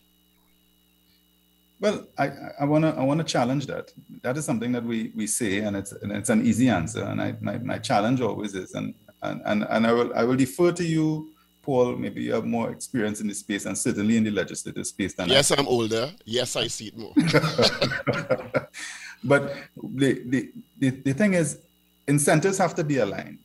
[1.80, 2.30] Well, I,
[2.60, 3.92] I wanna I wanna challenge that.
[4.22, 7.04] That is something that we we say, and it's and it's an easy answer.
[7.04, 10.36] And I my, my challenge always is, and, and and and I will I will
[10.36, 11.30] defer to you,
[11.62, 11.96] Paul.
[11.96, 15.28] Maybe you have more experience in this space, and certainly in the legislative space than
[15.28, 15.56] yes, I.
[15.56, 16.12] I'm older.
[16.24, 17.14] Yes, I see it more.
[19.24, 21.58] but the, the the the thing is,
[22.06, 23.38] incentives have to be aligned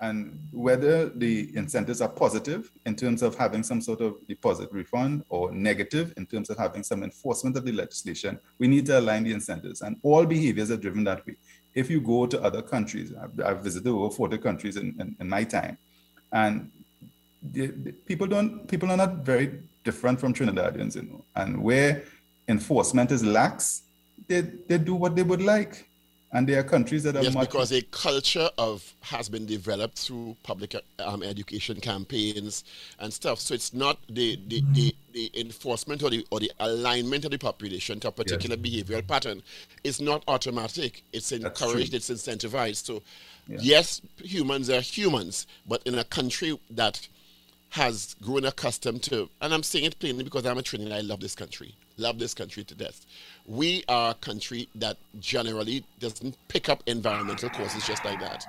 [0.00, 5.22] and whether the incentives are positive in terms of having some sort of deposit refund
[5.28, 9.24] or negative in terms of having some enforcement of the legislation, we need to align
[9.24, 9.82] the incentives.
[9.82, 11.36] And all behaviors are driven that way.
[11.74, 15.28] If you go to other countries, I've, I've visited over 40 countries in, in, in
[15.28, 15.76] my time,
[16.32, 16.70] and
[17.52, 21.24] the, the people don't people are not very different from Trinidadians, you know.
[21.36, 22.02] And where
[22.48, 23.82] enforcement is lax,
[24.30, 25.90] they, they do what they would like
[26.32, 29.98] and there are countries that are yes, much because a culture of has been developed
[29.98, 32.62] through public um, education campaigns
[33.00, 33.40] and stuff.
[33.40, 37.38] So it's not the the, the, the enforcement or the or the alignment of the
[37.38, 38.84] population to a particular yes.
[38.84, 39.42] behavioral pattern
[39.82, 41.02] It's not automatic.
[41.12, 41.94] It's encouraged.
[41.94, 42.84] It's incentivized.
[42.84, 43.02] So
[43.48, 43.58] yeah.
[43.60, 47.08] yes, humans are humans, but in a country that
[47.70, 50.92] has grown accustomed to, and I'm saying it plainly because I'm a Trinidad.
[50.92, 53.06] I love this country, love this country to death.
[53.46, 58.44] We are a country that generally doesn't pick up environmental causes just like that,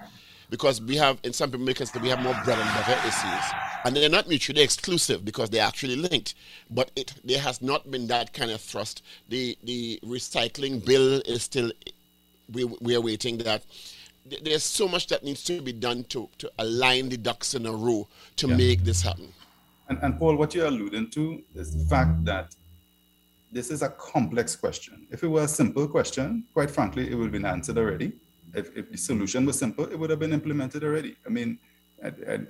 [0.49, 3.45] because we have, in some people, because we have more bread and butter issues,
[3.85, 6.33] and they're not mutually exclusive because they're actually linked.
[6.69, 9.03] But it there has not been that kind of thrust.
[9.29, 11.71] The the recycling bill is still,
[12.51, 13.63] we we are waiting that
[14.43, 17.71] there's so much that needs to be done to, to align the ducks in a
[17.71, 18.55] row to yeah.
[18.55, 19.33] make this happen.
[19.89, 22.55] And, and Paul, what you're alluding to is the fact that
[23.51, 25.07] this is a complex question.
[25.11, 28.13] If it were a simple question, quite frankly, it would have been answered already.
[28.53, 31.15] If, if the solution was simple, it would have been implemented already.
[31.25, 31.59] I mean,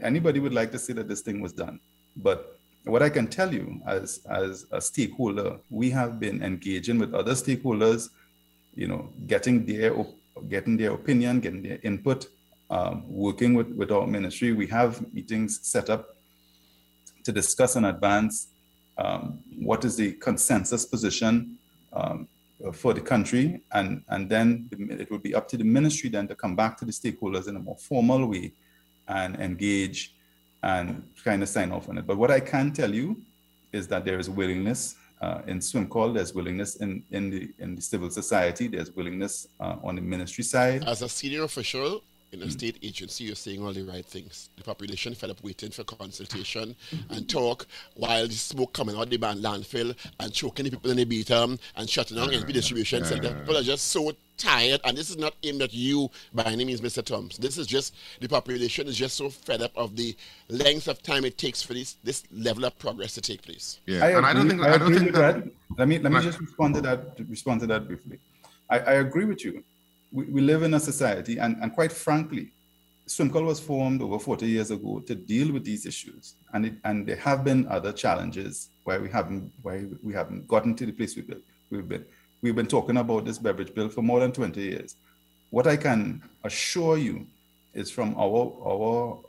[0.02, 1.80] anybody would like to see that this thing was done.
[2.18, 7.14] But what I can tell you as, as a stakeholder, we have been engaging with
[7.14, 8.10] other stakeholders,
[8.76, 9.94] you know, getting their
[10.48, 12.28] getting their opinion, getting their input,
[12.70, 14.54] um, working with, with our ministry.
[14.54, 16.16] We have meetings set up
[17.24, 18.48] to discuss in advance
[19.02, 21.58] um, what is the consensus position
[21.94, 22.28] um,
[22.74, 24.70] for the country, and, and then
[25.02, 27.56] it will be up to the ministry then to come back to the stakeholders in
[27.56, 28.54] a more formal way
[29.08, 30.14] and engage
[30.64, 32.06] and kind of sign off on it.
[32.06, 33.08] But what I can tell you
[33.74, 37.82] is that there is willingness uh, in SWMCOL, there's willingness in, in, the, in the
[37.82, 40.84] civil society, there's willingness uh, on the ministry side.
[40.88, 42.52] As a senior official in a mm.
[42.52, 44.50] state agency, you're saying all the right things.
[44.56, 46.76] The population fell up waiting for consultation
[47.10, 51.04] and talk while the smoke coming out the landfill and choking the people in the
[51.06, 53.34] beat and shutting down NP distribution center.
[53.34, 56.82] People are just so tired, and this is not aimed at you by any means,
[56.82, 57.04] Mr.
[57.04, 57.38] Thoms.
[57.38, 60.16] This is just the population is just so fed up of the
[60.50, 63.80] length of time it takes for this this level of progress to take place.
[63.86, 66.00] Yeah, I and agree, I don't think I, I don't think that, that, Let me
[66.00, 68.20] let me just respond to that respond to that briefly.
[68.70, 69.64] I, I agree with you.
[70.12, 72.52] We, we live in a society, and, and quite frankly,
[73.08, 77.06] SWMCOL was formed over 40 years ago to deal with these issues, and it, and
[77.08, 81.16] there have been other challenges where we haven't where we haven't gotten to the place
[81.16, 81.44] we've been.
[81.70, 82.06] We've been
[82.42, 84.96] We've been talking about this beverage bill for more than 20 years.
[85.52, 87.28] What I can assure you
[87.76, 89.20] is from our, our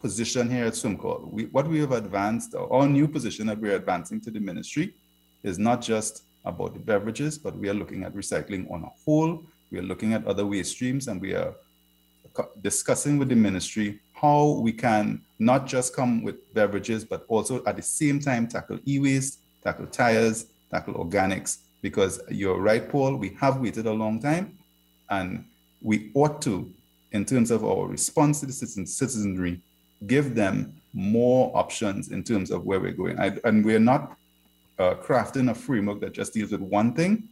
[0.00, 4.18] position here at SWMCOL, we, what we have advanced, our new position that we're advancing
[4.22, 4.94] to the ministry
[5.42, 9.44] is not just about the beverages, but we are looking at recycling on a whole.
[9.74, 11.52] We are looking at other waste streams and we are
[12.62, 17.74] discussing with the ministry how we can not just come with beverages, but also at
[17.74, 23.16] the same time tackle e-waste, tackle tires, tackle organics, because you're right, Paul.
[23.16, 24.56] We have waited a long time,
[25.10, 25.44] and
[25.82, 26.72] we ought to,
[27.10, 29.60] in terms of our response to the citizen, citizenry,
[30.06, 33.18] give them more options in terms of where we're going.
[33.18, 34.16] I, and we're not
[34.78, 37.28] uh, crafting a framework that just deals with one thing.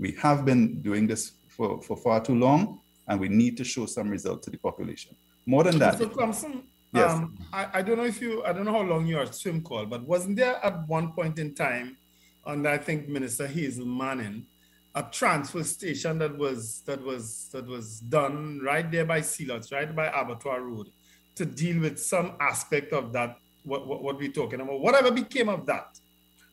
[0.00, 3.86] We have been doing this for, for far too long, and we need to show
[3.86, 5.14] some result to the population.
[5.46, 5.94] More than that.
[5.94, 6.12] Mr.
[6.18, 7.12] Thompson, yes.
[7.12, 9.30] Um, I, I don't know if you, I don't know how long you are at
[9.30, 11.96] SWMCOL, but wasn't there at one point in time,
[12.44, 14.46] under I think Minister Hazel Manning,
[14.96, 19.70] a transfer station that was that was that was done right there by Sea Lots,
[19.70, 20.88] right by Abattoir Road,
[21.36, 23.38] to deal with some aspect of that.
[23.64, 25.96] What, what, what we're talking about, whatever became of that.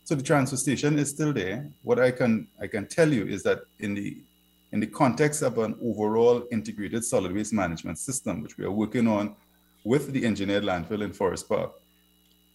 [0.03, 1.68] So the transfer station is still there.
[1.82, 4.22] What I can I can tell you is that in the
[4.72, 9.08] in the context of an overall integrated solid waste management system, which we are working
[9.08, 9.36] on
[9.84, 11.72] with the engineered landfill in Forest Park,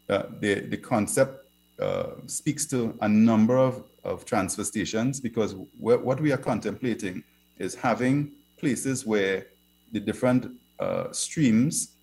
[0.08, 1.44] uh, the, the concept
[1.80, 7.24] uh, speaks to a number of, of transfer stations because what we are contemplating
[7.58, 9.46] is having places where
[9.92, 11.96] the different uh, streams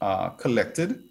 [0.00, 1.02] are collected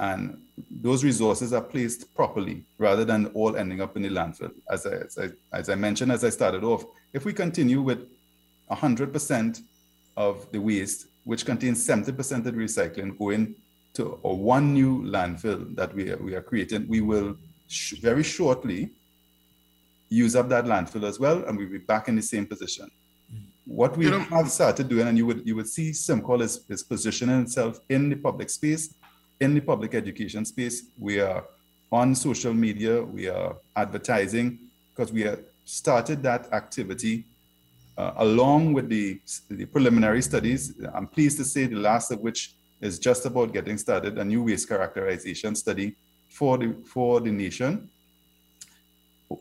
[0.00, 0.38] and
[0.80, 4.50] those resources are placed properly rather than all ending up in the landfill.
[4.70, 8.08] As I, as I, as I mentioned, as I started off, if we continue with
[8.70, 9.60] 100%
[10.16, 13.54] of the waste, which contains 70% of the recycling going
[13.92, 17.36] to or one new landfill that we are, we are creating, we will
[17.68, 18.90] sh- very shortly
[20.08, 22.90] use up that landfill as well, and we'll be back in the same position.
[23.32, 23.44] Mm-hmm.
[23.66, 26.64] What we you know, have started doing, and you would you would see SWMCOL is,
[26.68, 28.94] is positioning itself in the public space
[29.40, 30.84] in the public education space.
[30.98, 31.44] We are
[31.90, 34.58] on social media, we are advertising
[34.90, 37.24] because we have started that activity
[37.96, 40.74] uh, along with the, the preliminary studies.
[40.94, 44.42] I'm pleased to say the last of which is just about getting started, a new
[44.44, 45.96] waste characterization study
[46.28, 47.90] for the, for the nation.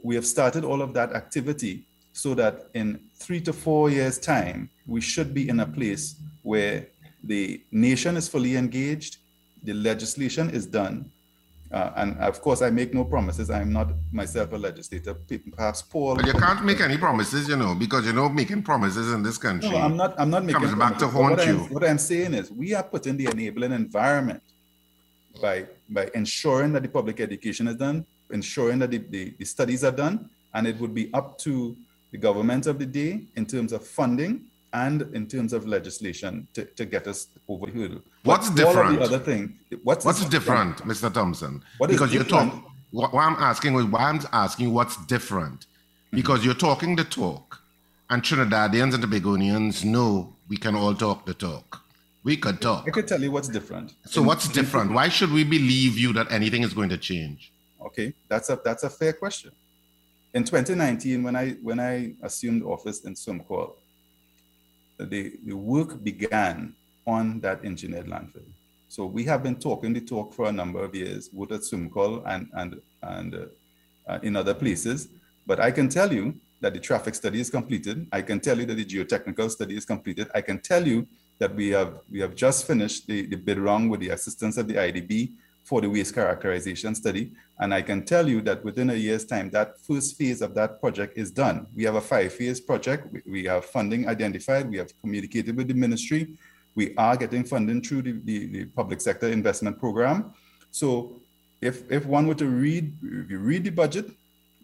[0.04, 4.70] We have started all of that activity so that in three to four years' time,
[4.88, 6.88] we should be in a place where
[7.24, 9.18] the nation is fully engaged,
[9.64, 11.12] the legislation is done.
[11.72, 13.51] Uh, and of course, I make no promises.
[13.51, 15.14] I'm not myself a legislator.
[15.55, 16.16] Perhaps Paul.
[16.16, 19.38] But you can't make any promises, you know, because you know making promises in this
[19.38, 19.70] country.
[19.70, 20.16] No, I'm not.
[20.18, 20.62] I'm not making.
[20.62, 21.60] Comes back to haunt what you.
[21.60, 24.41] I'm, what I'm saying is, we are putting the enabling environment
[25.39, 29.84] by by ensuring that the public education is done, ensuring that the, the, the studies
[29.84, 31.76] are done, and it would be up to
[32.12, 36.65] the government of the day in terms of funding and in terms of legislation to,
[36.65, 38.01] to get us over the hurdle.
[38.24, 38.99] What's different?
[38.99, 39.57] the other thing.
[39.84, 41.11] What's, what's different, Mr.
[41.13, 41.63] Thompson?
[41.78, 42.63] What because you're talking.
[42.91, 46.17] What, I'm asking was why I'm asking what's different, mm-hmm.
[46.17, 47.61] because you're talking the talk,
[48.09, 51.84] and Trinidadians and Tobagonians know we can all talk the talk.
[52.24, 52.86] We could talk.
[52.88, 53.93] I could tell you what's different.
[54.05, 54.91] So what's different?
[54.91, 57.51] Why should we believe you that anything is going to change?
[57.82, 59.51] Okay, that's a that's a fair question.
[60.34, 63.74] In 2019, when I when I assumed office in SWMCOL,
[65.06, 66.74] the, the work began
[67.06, 68.45] on that engineered landfill.
[68.88, 72.24] So we have been talking the talk for a number of years, both at SWMCOL
[72.26, 73.45] and, and, and uh,
[74.08, 75.10] uh, in other places.
[75.45, 78.08] But I can tell you that the traffic study is completed.
[78.12, 80.28] I can tell you that the geotechnical study is completed.
[80.34, 81.08] I can tell you
[81.39, 84.68] that we have, we have just finished the, the bid round with the assistance of
[84.68, 85.32] the IDB
[85.70, 87.32] for the waste characterization study.
[87.59, 90.80] And I can tell you that within a year's time, that first phase of that
[90.82, 91.67] project is done.
[91.76, 93.03] We have a five phase project.
[93.28, 94.67] We, have funding identified.
[94.67, 96.34] We have communicated with the ministry.
[96.74, 100.34] We are getting funding through the, the, the public sector investment program.
[100.72, 101.22] So
[101.61, 104.07] if, if one were to read, if you read the budget,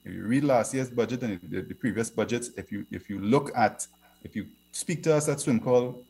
[0.06, 3.20] if you read last year's budget and the, the previous budgets, if you if you
[3.20, 3.86] look at,
[4.24, 6.04] if you speak to us at SWMCOL,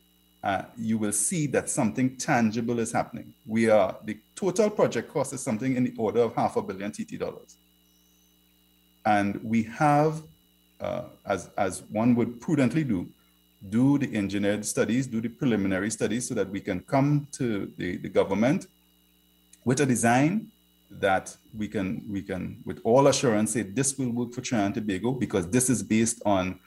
[0.45, 3.33] uh, you will see that something tangible is happening.
[3.47, 6.91] We are the total project cost is something in the order of half a billion
[6.91, 7.57] TT dollars,
[9.05, 10.21] and we have,
[10.79, 13.09] uh, as as one would prudently do,
[13.69, 17.97] do the engineered studies, do the preliminary studies, so that we can come to the,
[17.97, 18.67] the government
[19.63, 20.51] with a design
[20.91, 24.87] that we can we can with all assurance say this will work for Trinidad and
[24.87, 26.59] Tobago because this is based on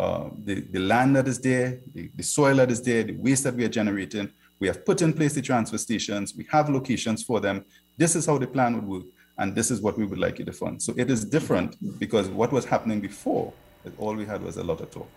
[0.00, 3.44] uh, the, the land that is there, the, the soil that is there, the waste
[3.44, 4.32] that we are generating.
[4.58, 6.34] We have put in place the transfer stations.
[6.34, 7.66] We have locations for them.
[7.98, 9.04] This is how the plan would work.
[9.36, 10.82] And this is what we would like you to fund.
[10.82, 13.52] So it is different because what was happening before,
[13.98, 15.08] all we had was a lot of talk.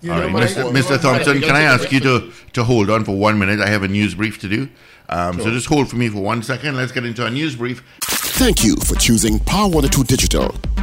[0.00, 0.72] You All right, Mr.
[0.72, 1.00] Mr.
[1.00, 3.60] Thompson, can I ask you to, to hold on for one minute?
[3.60, 4.68] I have a news brief to do.
[5.10, 5.44] Um, sure.
[5.44, 6.76] So just hold for me for one second.
[6.76, 7.82] Let's get into our news brief.
[8.02, 10.54] Thank you for choosing Power 102 Digital.